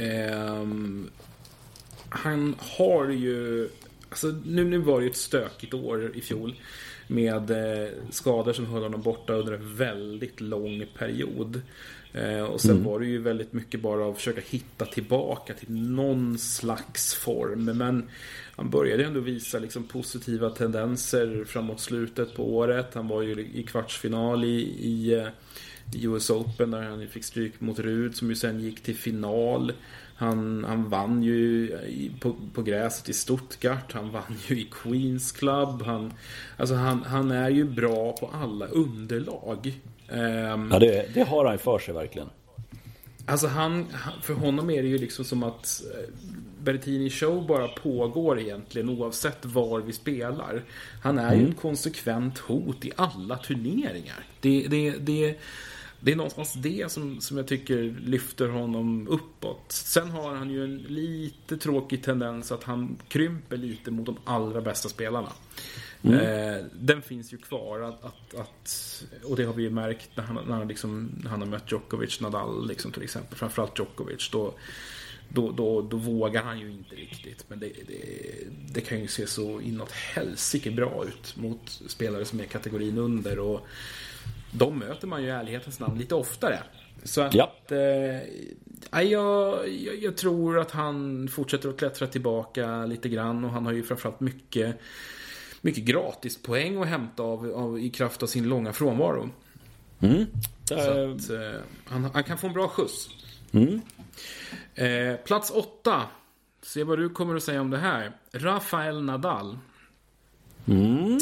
[0.00, 1.10] Um,
[2.08, 3.68] han har ju...
[4.08, 6.54] Alltså, nu, nu var det ju ett stökigt år i fjol
[7.06, 11.62] med eh, skador som höll honom borta under en väldigt lång period.
[12.14, 12.84] Eh, och sen mm.
[12.84, 17.64] var det ju väldigt mycket bara att försöka hitta tillbaka till någon slags form.
[17.64, 18.08] Men
[18.56, 22.94] han började ändå visa liksom positiva tendenser framåt slutet på året.
[22.94, 25.28] Han var ju i kvartsfinal i, i, eh,
[25.94, 29.72] i US Open där han fick stryk mot Rud som ju sen gick till final.
[30.16, 31.72] Han, han vann ju
[32.20, 33.92] på, på gräset i Stuttgart.
[33.92, 35.82] Han vann ju i Queens Club.
[35.82, 36.12] Han,
[36.56, 39.80] alltså han, han är ju bra på alla underlag.
[40.08, 42.28] Um, ja, det, det har han för sig verkligen.
[43.26, 43.86] Alltså han,
[44.22, 46.14] för honom är det ju liksom som att eh,
[46.64, 50.62] Berrettini show bara pågår egentligen oavsett var vi spelar.
[51.02, 51.40] Han är mm.
[51.40, 54.26] ju ett konsekvent hot i alla turneringar.
[54.40, 55.38] Det, det, det,
[56.04, 59.64] det är någonstans det som, som jag tycker lyfter honom uppåt.
[59.72, 64.60] Sen har han ju en lite tråkig tendens att han krymper lite mot de allra
[64.60, 65.32] bästa spelarna.
[66.02, 66.20] Mm.
[66.20, 67.80] Eh, den finns ju kvar.
[67.80, 71.30] Att, att, att, och det har vi ju märkt när han, när han, liksom, när
[71.30, 73.38] han har mött Djokovic, Nadal liksom, till exempel.
[73.38, 74.30] Framförallt Djokovic.
[74.32, 74.54] Då,
[75.28, 77.44] då, då, då vågar han ju inte riktigt.
[77.48, 78.02] Men det, det,
[78.72, 83.38] det kan ju se så inåt helsike bra ut mot spelare som är kategorin under.
[83.38, 83.66] Och
[84.56, 86.58] de möter man ju i ärlighetens namn lite oftare.
[87.04, 87.34] Så att...
[87.34, 87.52] Ja.
[87.68, 93.66] Eh, jag, jag, jag, tror att han fortsätter att klättra tillbaka lite grann och han
[93.66, 94.80] har ju framförallt mycket,
[95.60, 99.30] mycket gratispoäng att hämta av, av, i kraft av sin långa frånvaro.
[100.00, 100.26] Mm.
[100.64, 103.08] Så att, eh, han, han, kan få en bra skjuts.
[103.52, 103.80] Mm.
[104.74, 106.02] Eh, plats åtta.
[106.62, 108.12] Se vad du kommer att säga om det här.
[108.32, 109.58] Rafael Nadal.
[110.66, 111.18] Mm.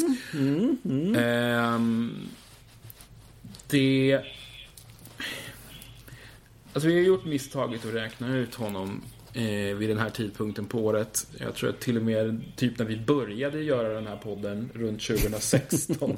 [3.73, 4.19] Det...
[6.73, 9.01] Alltså vi har gjort misstaget att räkna ut honom
[9.33, 11.27] eh, vid den här tidpunkten på året.
[11.37, 15.01] Jag tror att till och med typ när vi började göra den här podden runt
[15.01, 16.17] 2016.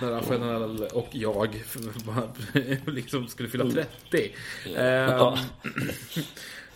[0.00, 1.48] när Rafael och jag
[2.86, 3.64] liksom skulle fylla
[4.10, 4.32] 30.
[4.76, 5.34] Eh,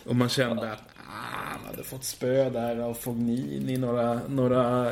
[0.03, 4.91] och man kände att han hade fått spö där av Fognini några, några,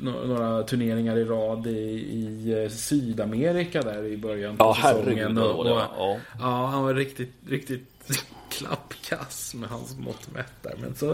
[0.00, 5.38] några turneringar i rad i, i eh, Sydamerika där i början på ja, säsongen.
[5.38, 6.18] Och, och, ja.
[6.38, 7.88] ja, han var riktigt, riktigt
[8.50, 10.74] klappkass med hans mått mätt där.
[10.80, 11.12] Men så,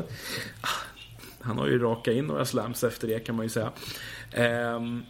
[0.60, 0.68] ah,
[1.40, 3.72] han har ju rakat in några slams efter det kan man ju säga.
[4.76, 5.04] Um,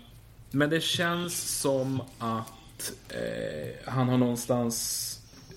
[0.50, 5.10] men det känns som att eh, han har någonstans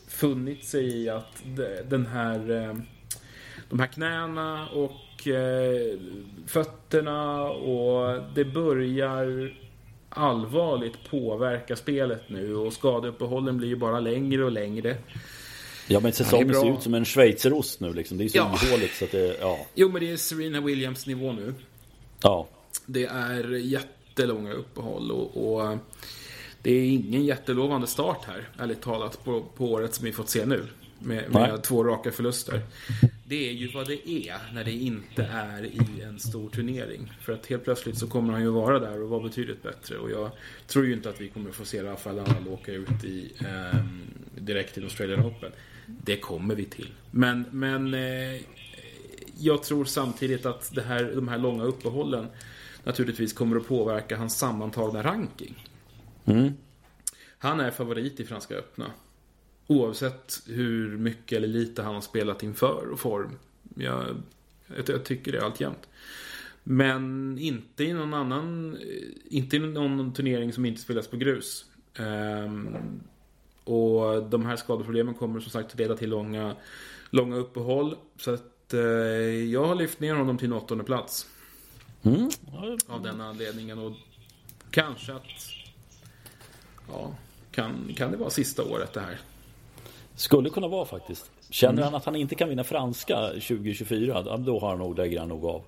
[0.08, 1.44] funnit sig i att
[1.90, 2.74] den här eh,
[3.70, 6.00] de här knäna och eh,
[6.48, 9.54] fötterna och det börjar
[10.10, 14.98] allvarligt påverka spelet nu och skadeuppehållen blir ju bara längre och längre.
[15.88, 18.18] Ja men säsongen ser ut som en schweizerost nu liksom.
[18.18, 18.60] Det är så ja.
[18.64, 19.60] ihåligt så att det, ja.
[19.76, 21.54] Jo men det är Serena Williams nivå nu.
[22.22, 22.48] Ja.
[22.86, 25.78] Det är jättelånga uppehåll och, och
[26.62, 30.46] det är ingen jättelovande start här, ärligt talat, på, på året som vi fått se
[30.46, 30.66] nu.
[31.00, 32.62] Med, med två raka förluster.
[33.30, 37.14] Det är ju vad det är när det inte är i en stor turnering.
[37.22, 39.98] För att helt plötsligt så kommer han ju vara där och vara betydligt bättre.
[39.98, 40.32] Och jag
[40.68, 43.80] tror ju inte att vi kommer få se Rafael Nadal åka ut i, eh,
[44.36, 45.52] direkt till Australian Open.
[45.86, 46.90] Det kommer vi till.
[47.12, 48.42] Men, men eh,
[49.38, 52.28] jag tror samtidigt att det här, de här långa uppehållen
[52.84, 55.68] naturligtvis kommer att påverka hans sammantagna ranking.
[56.26, 56.54] Mm.
[57.38, 58.92] Han är favorit i Franska öppna.
[59.68, 63.32] Oavsett hur mycket eller lite han har spelat inför och form.
[63.76, 64.24] Jag,
[64.68, 65.88] jag, jag tycker det alltjämt.
[66.64, 68.78] Men inte i någon annan,
[69.30, 71.66] inte i någon turnering som inte spelas på grus.
[72.00, 72.78] Um,
[73.64, 76.56] och de här skadeproblemen kommer som sagt leda till långa,
[77.10, 77.96] långa uppehåll.
[78.18, 78.82] Så att uh,
[79.46, 81.28] jag har lyft ner honom till en åttonde plats.
[82.04, 82.30] Mm.
[82.88, 83.80] Av den anledningen.
[83.80, 83.94] Och
[84.72, 85.52] kanske att...
[86.88, 87.16] Ja,
[87.52, 89.20] kan, kan det vara sista året det här?
[90.18, 91.32] Skulle kunna vara faktiskt.
[91.50, 91.84] Känner mm.
[91.84, 95.46] han att han inte kan vinna franska 2024, då har han nog, lägger han nog
[95.46, 95.64] av.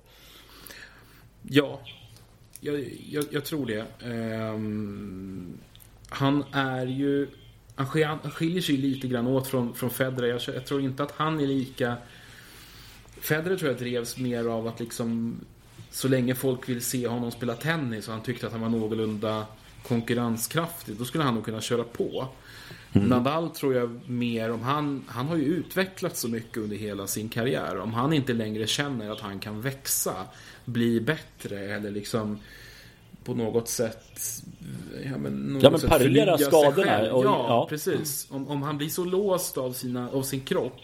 [1.42, 1.80] Ja,
[2.60, 3.84] jag, jag, jag tror det.
[4.06, 5.58] Um,
[6.08, 7.28] han är ju...
[7.74, 7.86] Han
[8.30, 10.28] skiljer sig lite grann åt från, från Federer.
[10.28, 11.96] Jag, jag tror inte att han är lika...
[13.20, 15.40] Federer tror jag drevs mer av att liksom...
[15.90, 19.46] Så länge folk vill se honom spela tennis och han tyckte att han var någorlunda
[19.82, 22.28] konkurrenskraftig, då skulle han nog kunna köra på.
[22.92, 23.08] Mm.
[23.08, 27.28] Nadal tror jag mer om han, han har ju utvecklats så mycket under hela sin
[27.28, 27.78] karriär.
[27.78, 30.14] Om han inte längre känner att han kan växa,
[30.64, 32.38] bli bättre eller liksom
[33.24, 34.20] på något sätt
[35.04, 37.12] Ja men, ja, men parera skadorna.
[37.12, 38.26] Och, ja, ja, precis.
[38.30, 40.80] Om, om han blir så låst av, sina, av sin kropp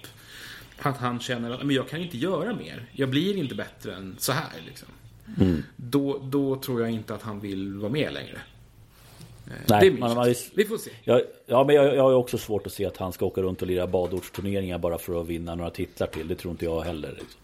[0.78, 2.86] att han känner att men jag kan inte göra mer.
[2.92, 4.62] Jag blir inte bättre än så här.
[4.66, 4.88] Liksom.
[5.40, 5.62] Mm.
[5.76, 8.40] Då, då tror jag inte att han vill vara med längre.
[9.68, 10.90] Nej, man, man, vi får se.
[11.04, 13.62] Jag, ja, men jag, jag har också svårt att se att han ska åka runt
[13.62, 16.28] och lira badortsturneringar bara för att vinna några titlar till.
[16.28, 17.08] Det tror inte jag heller.
[17.08, 17.40] Liksom.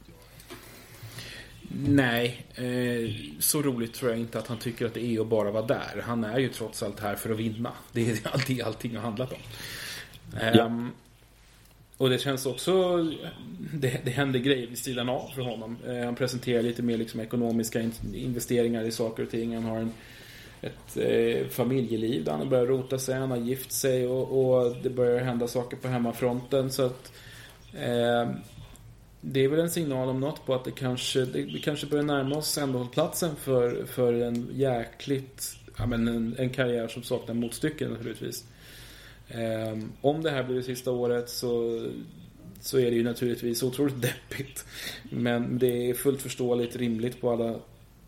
[1.87, 5.51] Nej, eh, så roligt tror jag inte att han tycker att det är att bara
[5.51, 6.03] vara där.
[6.05, 7.73] Han är ju trots allt här för att vinna.
[7.93, 9.39] Det är alltid allting har handlat om.
[10.41, 10.67] Eh, ja.
[10.67, 10.91] Ehm,
[11.97, 12.97] och det känns också...
[13.75, 15.77] Det, det händer grejer vid sidan av för honom.
[15.87, 19.55] Eh, han presenterar lite mer liksom ekonomiska investeringar i saker och ting.
[19.55, 19.93] Han har en
[20.63, 24.77] ett eh, familjeliv där han har börjat rota sig, han har gift sig och, och
[24.83, 26.71] det börjar hända saker på hemmafronten.
[26.71, 27.13] Så att
[27.73, 28.31] eh,
[29.21, 32.05] det är väl en signal om något på att det kanske, det, vi kanske börjar
[32.05, 37.35] närma oss ändhållplatsen platsen för, för en jäkligt, ja men en, en karriär som saknar
[37.35, 38.45] motstycke naturligtvis.
[39.29, 41.83] Eh, om det här blir det sista året så,
[42.61, 44.65] så är det ju naturligtvis otroligt deppigt.
[45.03, 47.55] Men det är fullt förståeligt, rimligt på alla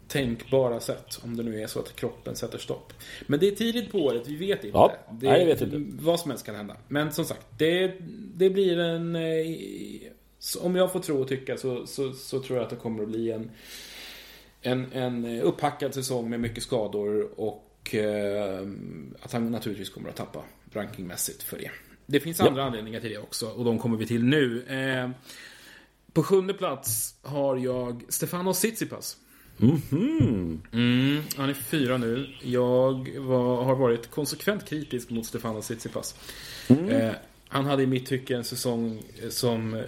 [0.09, 1.21] tänkbara sätt.
[1.23, 2.93] Om det nu är så att kroppen sätter stopp.
[3.27, 4.79] Men det är tidigt på året, vi vet inte.
[4.79, 6.05] Ja, det, nej, vet inte.
[6.05, 6.77] Vad som helst kan hända.
[6.89, 7.93] Men som sagt, det,
[8.35, 9.17] det blir en...
[9.17, 9.23] Eh,
[10.61, 13.09] om jag får tro och tycka så, så, så, tror jag att det kommer att
[13.09, 13.51] bli en,
[14.63, 18.69] en, en upphackad säsong med mycket skador och eh,
[19.21, 21.71] att han naturligtvis kommer att tappa rankingmässigt för det.
[22.07, 22.67] Det finns andra ja.
[22.67, 24.63] anledningar till det också och de kommer vi till nu.
[24.63, 25.11] Eh,
[26.13, 29.17] på sjunde plats har jag Stefano Tsitsipas.
[29.61, 32.27] Mm mm, han är fyra nu.
[32.43, 36.15] Jag var, har varit konsekvent kritisk mot Stefano Tsitsipas.
[36.69, 36.89] Mm.
[36.89, 37.13] Eh,
[37.49, 39.83] han hade i mitt tycke en säsong som eh,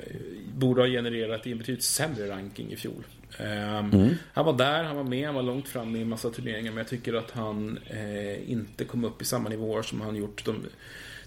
[0.55, 3.05] borde ha genererat i en betydligt sämre ranking i fjol.
[3.38, 4.14] Eh, mm.
[4.33, 6.79] Han var där, han var med, han var långt fram i en massa turneringar men
[6.79, 10.66] jag tycker att han eh, inte kom upp i samma nivåer som han gjort de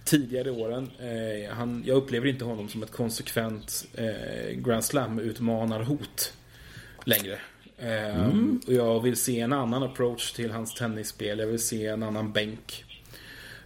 [0.04, 0.92] tidigare åren.
[1.00, 6.34] Eh, han, jag upplever inte honom som ett konsekvent eh, Grand Slam-utmanarhot
[7.06, 7.40] längre.
[7.82, 8.62] Mm.
[8.68, 11.40] Och jag vill se en annan approach till hans tennisspel.
[11.40, 12.86] Jag vill se en annan bänk.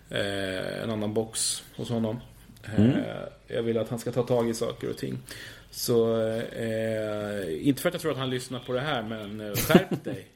[0.10, 2.20] Eh, en annan box hos honom.
[2.78, 2.90] Mm.
[2.90, 2.96] Eh,
[3.48, 5.18] jag vill att han ska ta tag i saker och ting.
[5.72, 9.56] Så, eh, inte för att jag tror att han lyssnar på det här, men eh,
[9.56, 10.28] skärp dig.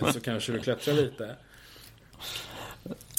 [0.00, 1.36] Eh, så kanske du klättrar lite.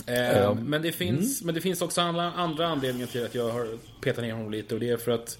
[0.05, 1.45] Eh, men, det finns, mm.
[1.45, 4.73] men det finns också andra, andra anledningar till att jag har petat ner honom lite.
[4.73, 5.39] Och det är för att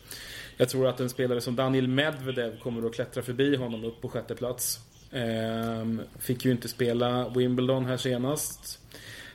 [0.57, 4.09] jag tror att en spelare som Daniel Medvedev kommer att klättra förbi honom upp på
[4.09, 4.79] sjätte plats.
[5.11, 8.79] Ehm, fick ju inte spela Wimbledon här senast.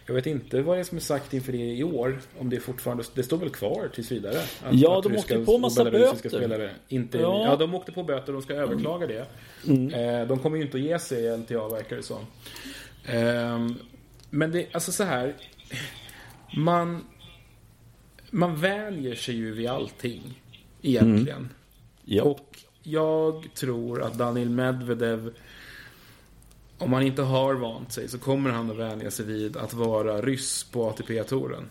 [0.07, 2.21] Jag vet inte vad det är som är sagt inför det i år.
[2.39, 3.05] Om det fortfarande...
[3.15, 4.39] Det står väl kvar tills vidare?
[4.39, 6.29] Att, ja, att de åkte på massa böter.
[6.29, 7.45] Spelare inte, ja.
[7.47, 8.33] ja, de åkte på böter.
[8.33, 9.27] De ska överklaga det.
[9.67, 9.95] Mm.
[9.95, 12.27] Ehm, de kommer ju inte att ge sig i LTA, verkar det som.
[13.05, 13.75] Ehm,
[14.31, 15.35] men det, alltså så här.
[16.57, 17.05] Man...
[18.31, 20.41] Man vänjer sig ju vid allting.
[20.83, 21.39] Egentligen.
[21.39, 21.49] Mm.
[22.07, 22.25] Yep.
[22.25, 25.33] Och jag tror att Daniel Medvedev
[26.79, 30.21] om han inte har vant sig så kommer han att vänja sig vid att vara
[30.23, 31.65] ryss på ATP-touren.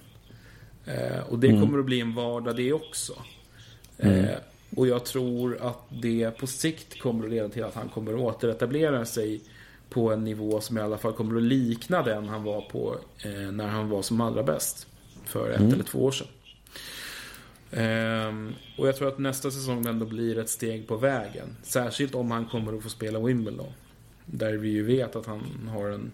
[0.85, 1.61] Eh, och det mm.
[1.61, 3.13] kommer att bli en vardag det också.
[3.97, 4.25] Mm.
[4.25, 4.37] Eh,
[4.75, 8.19] och jag tror att det på sikt kommer att leda till att han kommer att
[8.19, 9.41] återetablera sig
[9.89, 13.51] på en nivå som i alla fall kommer att likna den han var på eh,
[13.51, 14.87] när han var som allra bäst.
[15.25, 15.73] För ett mm.
[15.73, 16.27] eller två år sedan.
[17.71, 21.55] Ehm, och jag tror att nästa säsong ändå blir ett steg på vägen.
[21.63, 23.73] Särskilt om han kommer att få spela Wimbledon.
[24.25, 26.11] Där vi ju vet att han har en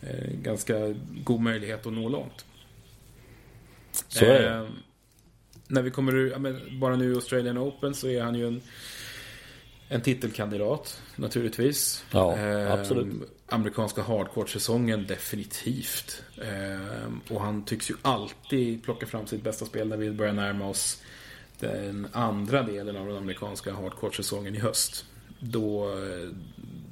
[0.00, 2.44] eh, ganska god möjlighet att nå långt.
[4.08, 4.48] Så är det.
[4.48, 4.66] Ehm,
[5.68, 8.46] när vi kommer ur, ja, men bara nu i Australian Open så är han ju
[8.46, 8.62] en,
[9.88, 12.04] en titelkandidat naturligtvis.
[12.10, 13.06] Ja, Eh, absolut.
[13.54, 16.22] Amerikanska hardcore-säsongen definitivt.
[16.42, 20.68] Eh, och han tycks ju alltid plocka fram sitt bästa spel när vi börjar närma
[20.68, 21.02] oss
[21.60, 25.06] den andra delen av den amerikanska hardcore-säsongen i höst.
[25.40, 25.96] Då,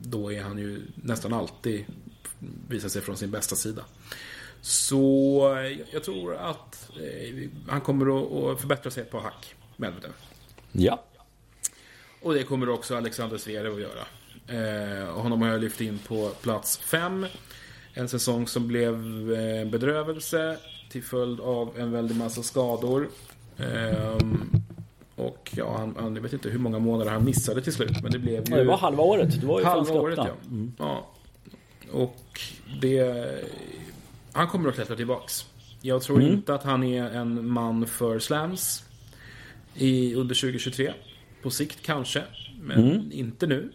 [0.02, 1.84] då är han ju nästan alltid
[2.68, 3.84] visar sig från sin bästa sida.
[4.60, 5.56] Så
[5.92, 9.54] jag tror att eh, han kommer att, att förbättra sig ett par hack.
[9.76, 10.12] Medvedev.
[10.72, 11.04] Ja.
[12.22, 14.06] Och det kommer också Alexander Zverev att göra.
[14.46, 17.26] Eh, honom har jag lyft in på plats 5.
[17.94, 18.94] En säsong som blev
[19.32, 20.56] eh, bedrövelse
[20.90, 23.08] till följd av en väldig massa skador.
[23.58, 24.50] Ehm,
[25.16, 28.12] och ja, han, han, jag vet inte hur många månader han missade till slut, men
[28.12, 28.54] det blev ju...
[28.56, 29.40] Det var halva året.
[29.40, 30.28] Det var ju Halva året, ja.
[30.50, 30.72] Mm.
[30.78, 31.06] ja.
[31.92, 32.40] Och
[32.80, 33.26] det...
[34.32, 35.46] Han kommer att klättra tillbaks.
[35.80, 36.32] Jag tror Mm.
[36.32, 38.84] inte att han är en man för slams
[39.74, 40.92] i, under 2023.
[41.42, 42.22] På sikt kanske,
[42.62, 43.12] men Mm.
[43.12, 43.72] inte nu.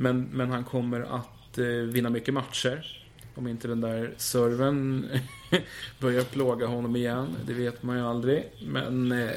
[0.00, 3.04] Men, men han kommer att eh, vinna mycket matcher.
[3.34, 5.08] Om inte den där serven
[5.98, 7.36] börjar plåga honom igen.
[7.46, 8.44] Det vet man ju aldrig.
[8.66, 9.30] Men eh,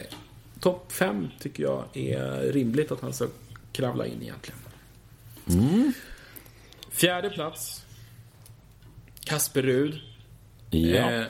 [0.59, 3.27] topp 5 tycker jag är rimligt att han ska
[3.71, 4.59] kravla in egentligen.
[6.91, 7.85] Fjärde plats.
[9.23, 10.01] Kasper Rud.
[10.69, 11.11] Ja.
[11.11, 11.25] Eh,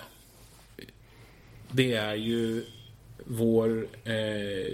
[1.72, 2.66] det är ju
[3.26, 4.74] vår eh,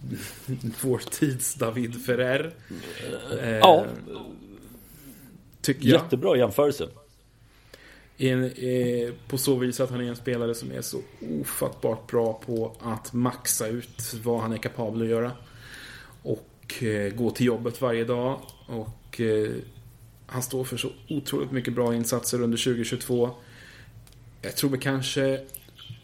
[0.82, 2.54] vår tids David Ferrer.
[3.40, 3.86] Eh, ja,
[5.60, 6.02] Tycker jag.
[6.02, 6.88] jättebra jämförelse.
[8.16, 11.00] En, eh, på så vis att han är en spelare som är så
[11.40, 15.32] ofattbart bra på att maxa ut vad han är kapabel att göra.
[16.22, 18.40] Och eh, gå till jobbet varje dag.
[18.66, 19.50] Och eh,
[20.26, 23.30] han står för så otroligt mycket bra insatser under 2022.
[24.42, 25.40] Jag tror väl kanske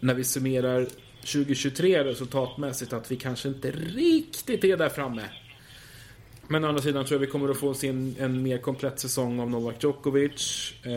[0.00, 0.86] när vi summerar
[1.24, 5.22] 2023 resultatmässigt att vi kanske inte riktigt är där framme.
[6.48, 8.98] Men å andra sidan tror jag vi kommer att få se en, en mer komplett
[8.98, 10.72] säsong av Novak Djokovic.
[10.82, 10.90] Eh,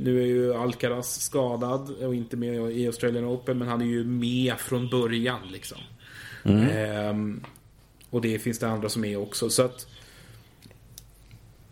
[0.00, 4.04] nu är ju Alcaraz skadad och inte med i Australian Open, men han är ju
[4.04, 5.78] med från början liksom.
[6.44, 7.14] Eh,
[8.10, 9.50] och det finns det andra som är också.
[9.50, 9.86] Så att,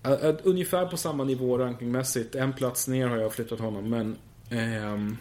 [0.03, 2.35] att, att ungefär på samma nivå rankingmässigt.
[2.35, 4.17] En plats ner har jag flyttat honom, men
[4.51, 5.17] ehm,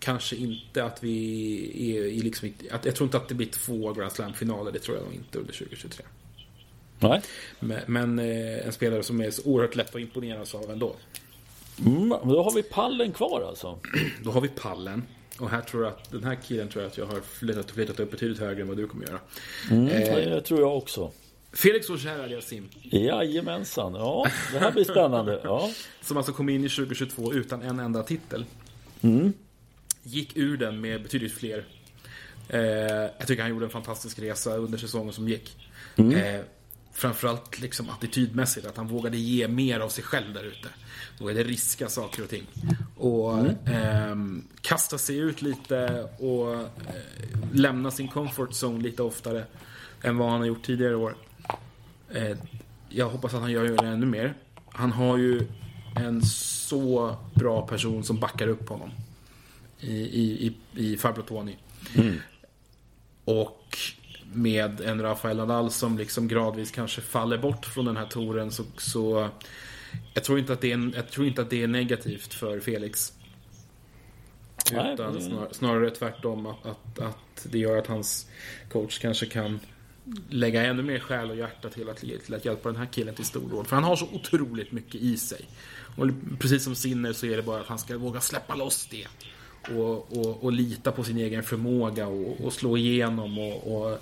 [0.00, 3.92] kanske inte att vi är i liksom, att, Jag tror inte att det blir två
[3.92, 6.04] Grand Slam-finaler, det tror jag nog inte under 2023.
[6.98, 7.22] Nej.
[7.60, 10.96] Men, men eh, en spelare som är så oerhört lätt att imponeras av ändå.
[11.86, 13.78] Mm, men då har vi pallen kvar alltså.
[14.22, 15.02] Då har vi pallen.
[15.38, 18.00] Och här tror jag att den här killen tror jag att jag har flyttat, flyttat
[18.00, 19.20] upp betydligt högre än vad du kommer göra.
[19.70, 20.14] Mm, Eh.
[20.14, 21.10] Det tror jag också.
[21.52, 22.68] Felix Auger Aliasim.
[22.82, 23.94] Jajamensan.
[23.94, 25.40] Ja, det här blir spännande.
[25.44, 25.70] Ja.
[26.02, 28.44] Som alltså kom in i 2022 utan en enda titel.
[30.10, 31.66] Gick ur den med betydligt fler.
[32.48, 32.60] Eh,
[33.18, 35.68] jag tycker han gjorde en fantastisk resa under säsongen som gick.
[35.96, 36.40] Eh,
[36.92, 40.68] framförallt liksom attitydmässigt, att han vågade ge mer av sig själv där ute.
[41.18, 42.46] Vågade riska saker och ting.
[42.96, 46.66] Och ehm, kasta sig ut lite och eh,
[47.52, 49.44] lämna sin comfort zone lite oftare
[50.02, 51.16] än vad han har gjort tidigare år.
[52.10, 52.36] Eh,
[52.88, 54.34] jag hoppas att han gör det ännu mer.
[54.66, 55.46] Han har ju
[55.96, 58.90] en så bra person som backar upp honom.
[59.80, 61.56] I, i, i, i Fabio Toni.
[63.24, 63.78] Och
[64.32, 68.64] med en Rafael Nadal som liksom gradvis kanske faller bort från den här touren så,
[68.76, 69.28] så
[70.14, 72.60] jag, tror inte att det är, en- jag tror inte att det är negativt för
[72.60, 73.12] Felix.
[74.72, 78.26] Nej, Utan det- snar, snarare tvärtom att, att, att det gör att hans
[78.72, 79.60] coach kanske kan
[80.30, 83.24] lägga ännu mer själ och hjärta till att, till att hjälpa den här killen till
[83.24, 83.66] stordåd.
[83.66, 85.44] För han har så otroligt mycket i sig.
[85.96, 86.06] Och
[86.38, 89.06] precis som Sinner så är det bara att han ska våga släppa loss det.
[89.68, 93.98] Och, och, och lita på sin egen förmåga och, och slå igenom och,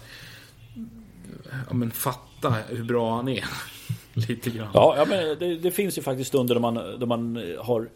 [1.68, 3.44] ja, men fatta hur bra han är.
[4.28, 4.70] Lite grann.
[4.74, 7.88] Ja, ja men det, det finns ju faktiskt stunder då man, då man har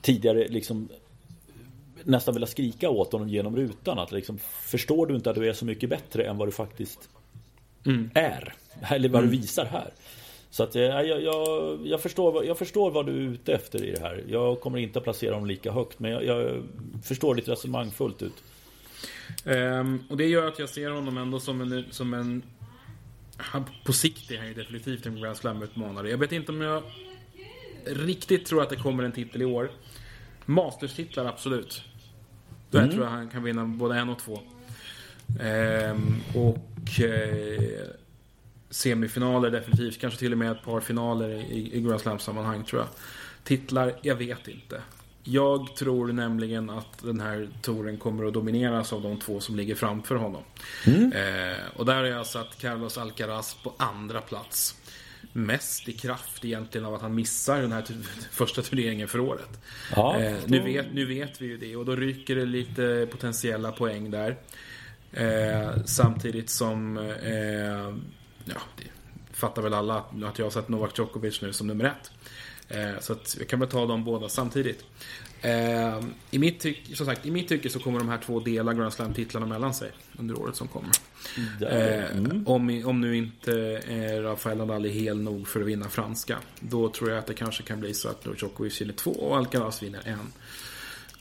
[0.00, 0.88] tidigare liksom
[2.04, 3.98] nästan velat skrika åt honom genom rutan.
[3.98, 7.08] Att liksom, förstår du inte att du är så mycket bättre än vad du faktiskt
[8.14, 8.54] är?
[8.90, 9.90] Eller vad du visar här.
[10.50, 13.84] Så att eh, jag, jag, jag, förstår, vad- jag förstår vad du är ute efter
[13.84, 14.24] i det här.
[14.28, 15.98] Jag kommer inte att placera dem lika högt.
[15.98, 16.62] Men jag, jag
[17.04, 18.42] förstår ditt resonemang fullt ut.
[19.44, 21.84] Ehm, och det gör att jag ser honom ändå som en...
[21.90, 22.42] Som en
[23.84, 26.10] på sikt är han ju definitivt en Grand Slam-utmanare.
[26.10, 26.82] Jag vet inte om jag
[27.84, 29.70] riktigt tror att det kommer en titel i år.
[30.46, 31.82] Masters-titlar, absolut.
[32.70, 34.40] Där tror jag han kan vinna både en och två.
[35.40, 37.62] Ehm, och eh,
[38.70, 40.00] semifinaler definitivt.
[40.00, 42.88] Kanske till och med ett par finaler i, i Grand Slam-sammanhang tror jag.
[43.44, 44.82] Titlar, jag vet inte.
[45.24, 49.74] Jag tror nämligen att den här touren kommer att domineras av de två som ligger
[49.74, 50.42] framför honom.
[50.86, 51.12] Mm.
[51.12, 54.74] Eh, och där har jag satt Carlos Alcaraz på andra plats.
[55.32, 57.84] Mest i kraft egentligen av att han missar den här
[58.30, 59.60] första turneringen för året.
[59.96, 63.72] Ja, eh, nu, vet, nu vet vi ju det och då ryker det lite potentiella
[63.72, 64.36] poäng där.
[65.12, 67.94] Eh, samtidigt som, eh,
[68.44, 68.84] ja, det
[69.36, 72.10] fattar väl alla att jag har sett Novak Djokovic nu som nummer ett.
[72.68, 74.84] Eh, så att jag kan väl ta dem båda samtidigt.
[75.42, 78.74] Eh, I mitt tycke, som sagt, i mitt tycke så kommer de här två dela
[78.74, 80.90] Grand Slam-titlarna mellan sig under året som kommer.
[81.60, 82.46] Eh, mm.
[82.46, 86.38] om, om nu inte eh, Rafael Nadal är hel nog för att vinna franska.
[86.60, 89.82] Då tror jag att det kanske kan bli så att Djokovic vinner två och Alcaraz
[89.82, 90.32] vinner en.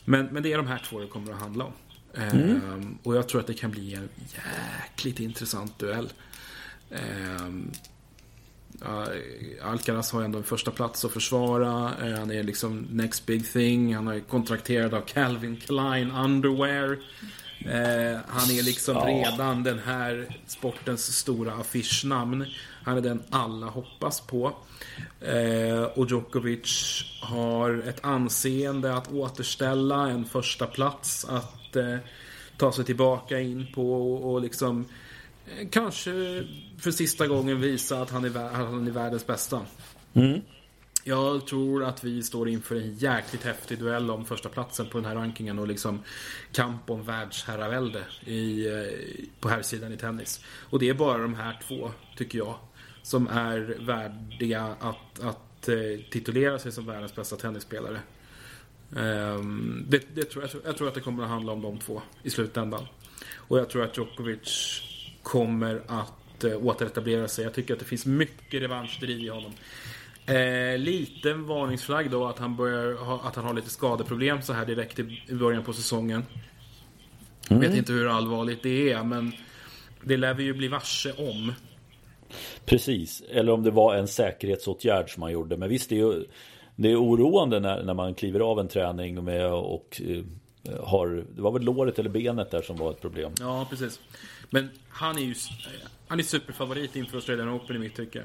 [0.06, 1.74] Men, men det är de här två det kommer att handla om.
[2.14, 2.98] Mm.
[3.04, 6.10] Och jag tror att det kan bli en jäkligt intressant duell.
[6.92, 7.50] Eh,
[9.62, 11.94] Alcaraz har ändå en första plats att försvara.
[12.02, 13.96] Eh, han är liksom next big thing.
[13.96, 16.98] Han är kontrakterad av Calvin Klein Underwear.
[17.66, 19.06] Eh, han är liksom ja.
[19.06, 22.46] redan den här sportens stora affischnamn.
[22.84, 24.54] Han är den alla hoppas på.
[25.22, 31.98] Eh, och Djokovic har ett anseende att återställa, en första plats att eh,
[32.58, 34.86] ta sig tillbaka in på och, och liksom
[35.72, 36.12] kanske
[36.80, 39.66] för sista gången visa att han är, han är världens bästa.
[40.14, 40.42] Mm.
[41.04, 45.06] Jag tror att vi står inför en jäkligt häftig duell om första platsen på den
[45.06, 46.00] här rankingen och liksom
[46.52, 50.46] kamp om världsherravälde i, eh, på här sidan i tennis.
[50.70, 52.56] Och det är bara de här två, tycker jag,
[53.04, 55.76] som är värdiga att, att eh,
[56.12, 58.00] titulera sig som världens bästa tennisspelare.
[58.92, 62.02] Um, det, det tror jag, jag tror att det kommer att handla om de två
[62.24, 62.86] i slutändan.
[63.36, 64.82] Och jag tror att Djokovic
[65.24, 67.44] kommer att eh, återetablera sig.
[67.44, 69.52] Jag tycker att det finns mycket revanschdriv i honom.
[70.26, 74.66] Eh, liten varningsflagg då att han, börjar ha, att han har lite skadeproblem så här
[74.66, 76.26] direkt i, början på säsongen.
[77.50, 77.62] Mm.
[77.62, 79.32] Vet inte hur allvarligt det är men
[80.04, 81.54] det lär vi ju bli varse om.
[82.66, 85.58] Precis, eller om det var en säkerhetsåtgärd som man gjorde.
[85.58, 86.26] Men visst, det är, ju,
[86.76, 90.24] det är oroande när, när man kliver av en träning med och eh,
[90.80, 93.32] har, det var väl låret eller benet där som var ett problem.
[93.40, 94.00] Ja, precis.
[94.50, 95.36] Men han är ju
[96.08, 98.24] han är superfavorit inför Australian Open i mitt tycke.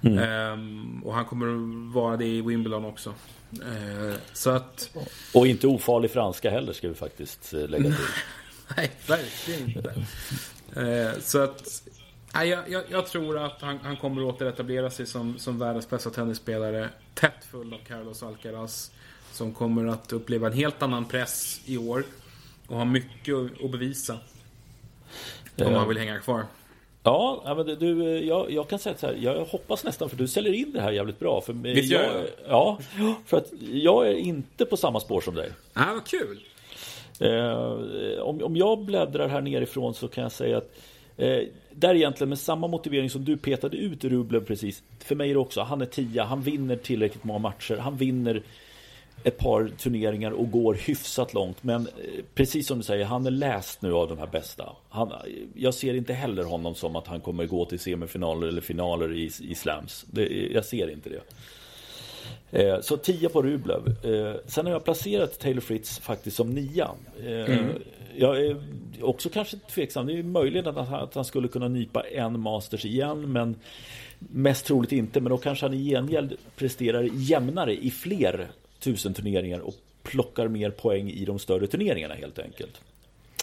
[0.00, 0.18] Mm.
[0.18, 3.14] Ehm, och han kommer att vara det i Wimbledon också.
[3.52, 4.96] Ehm, så att...
[5.34, 7.94] Och inte ofarlig franska heller ska vi faktiskt eh, lägga till.
[8.76, 9.94] Nej, verkligen inte.
[10.76, 11.82] Ehm, så att...
[12.34, 15.90] Nej, jag, jag, jag, tror att han, han kommer att återetablera sig som, som världens
[15.90, 16.88] bästa tennisspelare.
[17.14, 18.90] Tätt full av Carlos Alcaraz.
[19.36, 22.04] Som kommer att uppleva en helt annan press i år.
[22.66, 23.34] Och ha mycket
[23.64, 24.18] att bevisa.
[25.56, 26.44] Om man vill hänga kvar.
[27.02, 30.52] Ja, men du, jag, jag kan säga så här, jag hoppas nästan för du säljer
[30.52, 31.40] in det här jävligt bra.
[31.40, 32.24] För Visst gör jag?
[32.48, 32.78] Ja,
[33.26, 35.50] för att jag är inte på samma spår som dig.
[35.74, 36.40] Ja, ah, vad kul!
[37.20, 40.70] Eh, om, om jag bläddrar här nerifrån så kan jag säga att
[41.16, 44.82] eh, där egentligen med samma motivering som du petade ut Rublev precis.
[44.98, 48.42] För mig är det också, han är tia, han vinner tillräckligt många matcher, han vinner
[49.24, 51.62] ett par turneringar och går hyfsat långt.
[51.62, 54.72] Men eh, precis som du säger, han är läst nu av de här bästa.
[54.88, 55.12] Han,
[55.54, 59.30] jag ser inte heller honom som att han kommer gå till semifinaler eller finaler i,
[59.40, 60.04] i slams.
[60.10, 61.20] Det, jag ser inte det.
[62.50, 63.96] Eh, så 10 på Rublev.
[64.04, 66.90] Eh, sen har jag placerat Taylor Fritz faktiskt som nia.
[67.26, 67.64] Mm.
[68.16, 68.56] Jag är
[69.00, 70.06] också kanske tveksam.
[70.06, 73.32] Det är möjligt att han, att han skulle kunna nypa en Masters igen.
[73.32, 73.56] Men
[74.18, 75.20] mest troligt inte.
[75.20, 78.48] Men då kanske han i gengäld presterar jämnare i fler
[78.86, 82.80] tusen turneringar och plockar mer poäng i de större turneringarna helt enkelt.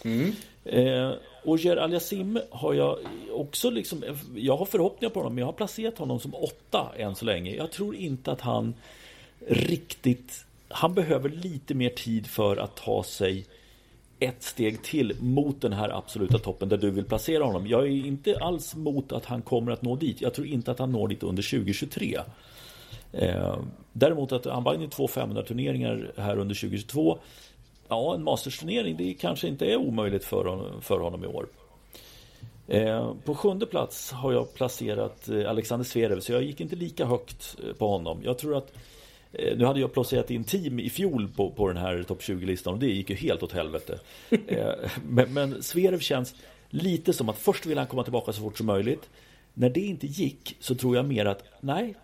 [0.04, 0.32] Mm.
[0.66, 1.12] Eh,
[1.44, 2.98] Ogier Aliasim har jag
[3.32, 4.04] också liksom,
[4.36, 7.56] jag har förhoppningar på honom, men jag har placerat honom som åtta än så länge.
[7.56, 8.74] Jag tror inte att han
[9.48, 13.46] riktigt, han behöver lite mer tid för att ta sig
[14.20, 17.68] ett steg till mot den här absoluta toppen där du vill placera honom.
[17.68, 20.22] Jag är inte alls mot att han kommer att nå dit.
[20.22, 22.20] Jag tror inte att han når dit under 2023.
[23.14, 23.58] Eh,
[23.94, 27.20] däremot att han vann ju två 500 turneringar här under 2022.
[27.88, 31.48] Ja, en Masters-turnering det kanske inte är omöjligt för honom, för honom i år.
[32.68, 37.06] Eh, på sjunde plats har jag placerat eh, Alexander Zverev så jag gick inte lika
[37.06, 38.22] högt eh, på honom.
[38.24, 38.74] Jag tror att
[39.56, 42.80] nu hade jag placerat in team i fjol på, på den här topp 20-listan och
[42.80, 44.00] det gick ju helt åt helvete.
[45.08, 46.36] Men, men Zverev känns
[46.70, 49.10] lite som att först vill han komma tillbaka så fort som möjligt.
[49.54, 51.96] När det inte gick så tror jag mer att nej,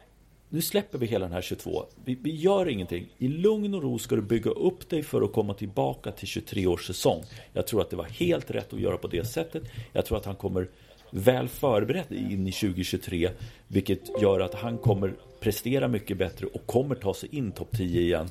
[0.49, 1.85] nu släpper vi hela den här 22.
[2.05, 3.07] Vi, vi, gör ingenting.
[3.17, 6.67] I lugn och ro ska du bygga upp dig för att komma tillbaka till 23
[6.67, 7.23] års säsong.
[7.53, 9.63] Jag tror att det var helt rätt att göra på det sättet.
[9.93, 10.69] Jag tror att han kommer
[11.11, 13.29] väl förberedd in i 2023.
[13.67, 18.01] Vilket gör att han kommer prestera mycket bättre och kommer ta sig in topp 10
[18.01, 18.29] igen.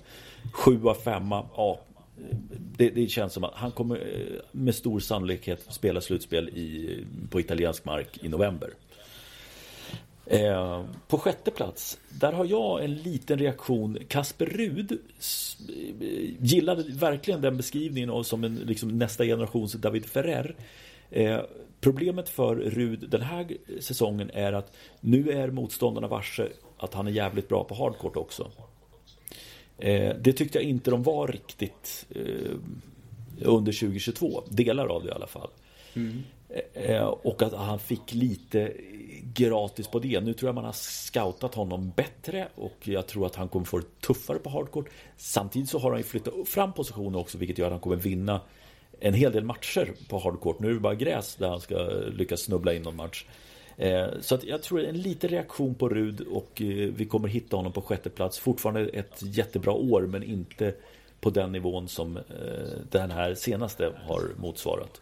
[0.52, 1.80] 7 av 5, ja.
[2.76, 7.40] Det, det, känns som att han kommer eh, med stor sannolikhet spela slutspel i, på
[7.40, 8.70] italiensk mark i november.
[10.30, 13.98] Eh, på sjätte plats, där har jag en liten reaktion.
[14.08, 14.98] Kasper Rud eh,
[16.40, 20.56] gillade verkligen den beskrivningen av som en liksom, nästa generations David Ferrer.
[21.10, 21.40] Eh,
[21.80, 26.48] problemet för Rud den här säsongen är att nu är motståndarna varse
[26.78, 28.50] att han är jävligt bra på hardcourt också.
[29.78, 32.52] Eh, det tyckte jag inte de var riktigt eh,
[33.42, 34.42] under 2022.
[34.48, 35.50] Delar av det i alla fall.
[35.94, 36.22] Mm.
[36.48, 38.72] Eh, eh, och att han fick lite
[39.34, 40.20] gratis på det.
[40.20, 43.78] Nu tror jag man har scoutat honom bättre och jag tror att han kommer få
[43.78, 44.88] det tuffare på hardcourt.
[45.16, 48.40] Samtidigt så har han ju flyttat fram positioner också vilket gör att han kommer vinna
[49.00, 50.60] en hel del matcher på hardcourt.
[50.60, 51.76] Nu är det bara gräs där han ska
[52.12, 53.24] lyckas snubbla in någon match.
[53.76, 56.50] Eh, så att jag tror en liten reaktion på Rud och
[56.94, 58.38] vi kommer hitta honom på sjätte plats.
[58.38, 60.74] Fortfarande ett jättebra år men inte
[61.20, 62.18] på den nivån som
[62.90, 65.00] den här senaste har motsvarat.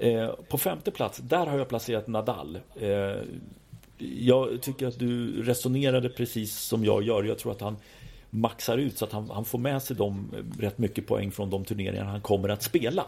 [0.00, 2.58] Eh, på femte plats, där har jag placerat Nadal.
[2.80, 3.22] Eh,
[3.98, 7.22] jag tycker att du resonerade precis som jag gör.
[7.22, 7.76] Jag tror att han
[8.30, 11.50] maxar ut så att han, han får med sig de, eh, rätt mycket poäng från
[11.50, 13.04] de turneringar han kommer att spela.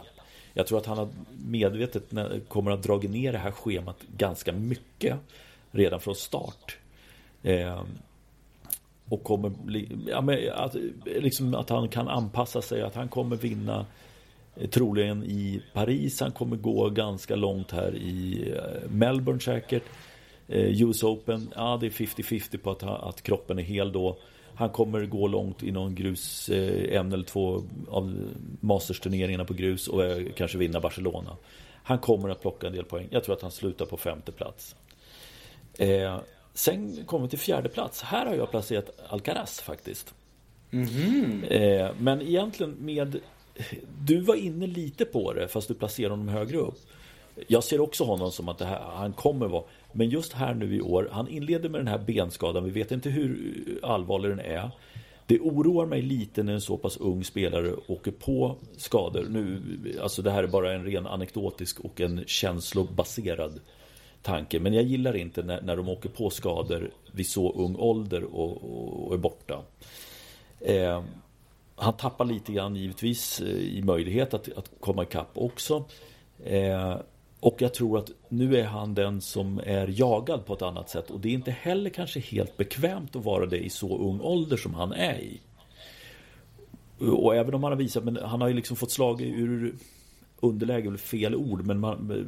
[0.54, 1.08] Jag tror att han
[1.46, 2.04] medvetet
[2.48, 5.16] kommer att dra ner det här schemat ganska mycket
[5.70, 6.76] redan från start.
[7.42, 7.82] Eh,
[9.08, 13.36] och kommer bli, ja, men att, liksom att han kan anpassa sig, att han kommer
[13.36, 14.01] vinna Eh,
[14.70, 16.20] troligen i Paris.
[16.20, 19.82] Han kommer gå ganska långt här i eh, Melbourne säkert.
[20.48, 24.18] Eh, US Open, ja det är 50-50 på att, att kroppen är hel då.
[24.54, 26.50] Han kommer gå långt i någon grus,
[26.88, 28.14] en eller två av
[28.60, 30.02] Masters-turneringarna på grus och
[30.36, 31.36] kanske vinna Barcelona.
[31.82, 33.08] Han kommer att plocka en del poäng.
[33.10, 34.76] Jag tror att han slutar på femte plats.
[35.78, 36.20] Eh,
[36.54, 38.02] sen kommer vi till fjärde plats.
[38.02, 40.14] Här har jag placerat Alcaraz faktiskt.
[40.70, 41.52] Mm -hmm.
[41.52, 43.20] eh, men egentligen med
[44.00, 46.78] du var inne lite på det fast du placerar honom högre upp.
[47.46, 50.76] Jag ser också honom som att det här, han kommer vara Men just här nu
[50.76, 52.64] i år Han inleder med den här benskadan.
[52.64, 54.70] Vi vet inte hur allvarlig den är.
[55.26, 59.26] Det oroar mig lite när en så pass ung spelare åker på skador.
[59.28, 59.62] Nu
[60.02, 63.60] Alltså det här är bara en ren anekdotisk och en känslobaserad
[64.22, 64.60] tanke.
[64.60, 68.50] Men jag gillar inte när, när de åker på skador vid så ung ålder och,
[68.50, 69.62] och, och är borta.
[70.60, 71.02] Eh,
[71.76, 75.84] han tappar lite grann givetvis eh, i möjlighet att, att komma ikapp också.
[76.44, 76.96] Eh,
[77.40, 81.10] och jag tror att nu är han den som är jagad på ett annat sätt.
[81.10, 84.56] Och det är inte heller kanske helt bekvämt att vara det i så ung ålder
[84.56, 85.40] som han är i.
[86.98, 89.74] Och även om han har visat, men han har ju liksom fått slag ur
[90.40, 92.26] underläge, eller fel ord, men man,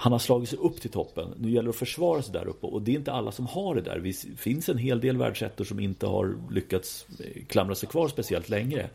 [0.00, 1.34] han har slagit sig upp till toppen.
[1.38, 3.74] Nu gäller det att försvara sig där uppe och det är inte alla som har
[3.74, 3.98] det där.
[3.98, 8.48] Det finns en hel del världsettor som inte har lyckats eh, klamra sig kvar speciellt
[8.48, 8.86] länge.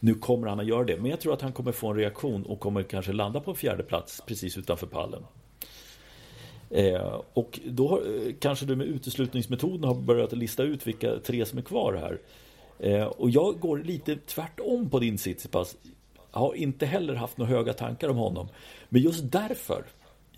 [0.00, 2.42] Nu kommer han att göra det, men jag tror att han kommer få en reaktion
[2.42, 5.22] och kommer kanske landa på en fjärde plats precis utanför pallen.
[6.70, 11.46] Eh, och då har, eh, kanske du med uteslutningsmetoden har börjat lista ut vilka tre
[11.46, 12.20] som är kvar här.
[12.78, 15.76] Eh, och jag går lite tvärtom på din Tsitsipas.
[16.32, 18.48] Jag har inte heller haft några höga tankar om honom.
[18.88, 19.84] Men just därför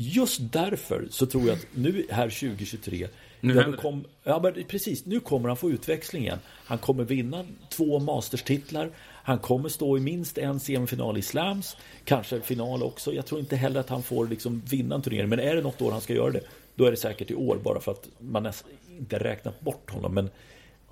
[0.01, 3.09] Just därför så tror jag att nu här 2023
[3.40, 6.38] nu ja, kom, ja, men precis, nu kommer han få utväxling igen.
[6.46, 8.90] Han kommer vinna två masterstitlar.
[9.01, 11.76] Han kommer stå i minst en semifinal i slams.
[12.05, 13.12] Kanske final också.
[13.12, 15.28] Jag tror inte heller att han får liksom vinna en turnering.
[15.28, 16.40] Men är det något år han ska göra det,
[16.74, 17.59] då är det säkert i år.
[17.62, 20.14] Bara för att man nästan inte räknat bort honom.
[20.14, 20.30] Men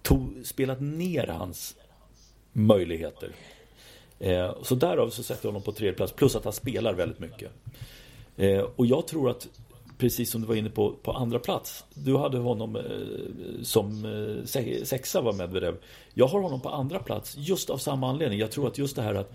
[0.03, 1.77] tog, spelat ner hans
[2.53, 3.31] möjligheter.
[4.19, 6.13] Eh, så därav så sätter jag honom på tredje plats.
[6.13, 7.51] Plus att han spelar väldigt mycket.
[8.37, 9.49] Eh, och jag tror att
[9.99, 14.45] Precis som du var inne på, på andra plats Du hade honom eh, som eh,
[14.85, 15.77] sexa var Medvedev.
[16.15, 18.39] Jag har honom på andra plats just av samma anledning.
[18.39, 19.33] Jag tror att just det här att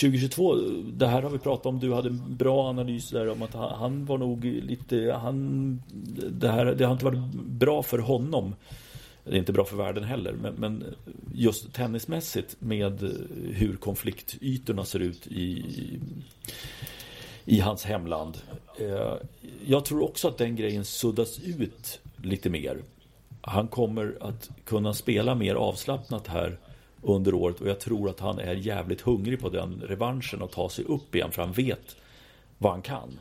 [0.00, 0.54] 2022,
[0.92, 3.74] det här har vi pratat om, du hade en bra analys där om att han,
[3.78, 5.82] han var nog lite, han,
[6.30, 8.54] det här, det har inte varit bra för honom.
[9.24, 10.84] Det är inte bra för världen heller, men, men
[11.34, 13.12] just tennismässigt med
[13.50, 15.64] hur konfliktytorna ser ut i,
[17.44, 18.38] i hans hemland.
[18.78, 19.14] Eh,
[19.66, 22.78] jag tror också att den grejen suddas ut lite mer.
[23.40, 26.58] Han kommer att kunna spela mer avslappnat här
[27.02, 30.68] under året och jag tror att han är jävligt hungrig på den revanschen och ta
[30.68, 31.96] sig upp igen för han vet
[32.58, 33.20] vad han kan.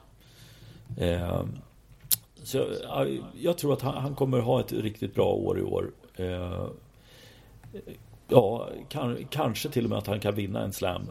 [0.97, 1.43] Eh,
[2.43, 5.91] så eh, jag, tror att han, kommer ha ett riktigt bra år i år.
[8.27, 8.69] Ja,
[9.29, 11.01] kanske till och med att han kan vinna en slam.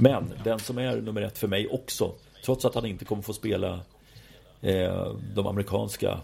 [0.00, 3.32] Men den som är nummer ett för mig också, trots att han inte kommer få
[3.32, 3.80] spela
[4.60, 6.20] eh, de amerikanska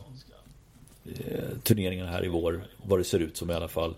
[1.04, 2.64] eh, turneringarna här i vår.
[2.82, 3.94] Vad det ser ut som i alla fall.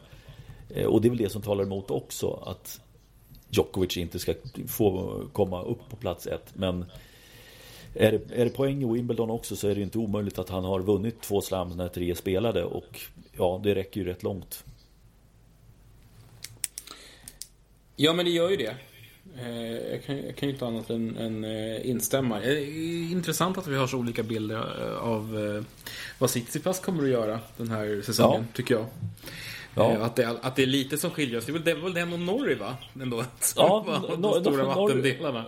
[0.68, 2.42] Eh, och det är väl det som talar emot också.
[2.46, 2.80] Att
[3.50, 4.34] Djokovic inte ska
[4.68, 6.54] få komma upp på plats ett.
[6.54, 6.84] Men
[7.94, 10.64] är det, är det poäng i Wimbledon också så är det inte omöjligt att han
[10.64, 12.64] har vunnit två slams när tre är spelade.
[12.64, 13.00] Och
[13.36, 14.64] ja, det räcker ju rätt långt.
[17.96, 18.76] Ja, men det gör ju det.
[19.38, 22.42] Eh, jag kan, jag kan ju inte annat än, än eh, instämma.
[22.42, 25.64] Är intressant att vi har så olika bilder eh, av
[26.18, 28.56] vad Tsitsipas kommer att göra den här säsongen, ja.
[28.56, 28.86] tycker jag.
[29.74, 29.96] Ja.
[29.96, 31.44] Att, det, att det är lite som skiljer oss.
[31.46, 32.76] Det är väl, det är väl den och Norrie, va?
[33.02, 33.24] Ändå,
[33.56, 35.44] ja, de no, stora no, vattendelarna.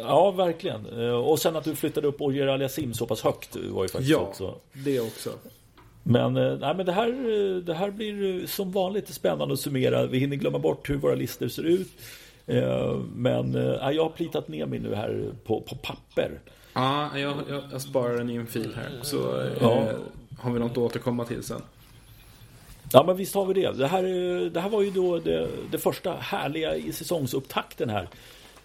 [0.00, 1.12] Ja, verkligen.
[1.14, 4.18] Och sen att du flyttade upp Ogier Aliasim så pass högt var ju faktiskt ja,
[4.18, 4.54] också...
[4.72, 5.30] det också.
[6.02, 7.12] Men, nej, men det, här,
[7.60, 10.06] det här blir som vanligt spännande att summera.
[10.06, 11.88] Vi hinner glömma bort hur våra listor ser ut.
[12.46, 16.40] Eh, men eh, jag har plitat ner mig nu här på, på papper.
[16.72, 18.98] Ja, jag, jag, jag sparar den i en fil här.
[19.02, 19.88] Så eh, ja.
[20.38, 21.62] har vi något att återkomma till sen.
[22.92, 23.72] Ja men visst har vi det.
[23.72, 24.02] Det här,
[24.50, 28.08] det här var ju då det, det första härliga i säsongsupptakten här.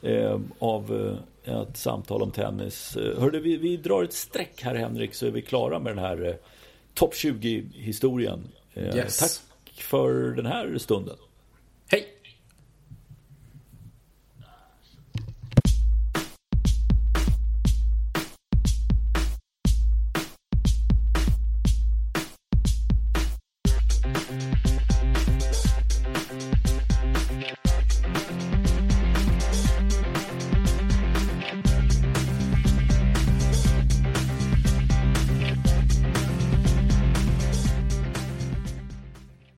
[0.02, 2.98] Eh, av eh, ett samtal om tennis.
[3.18, 6.26] Hörde, vi, vi drar ett streck här Henrik så är vi klara med den här
[6.26, 6.36] eh,
[6.94, 8.48] topp 20 historien.
[8.76, 9.20] yes.
[9.20, 11.16] Tack för den här stunden.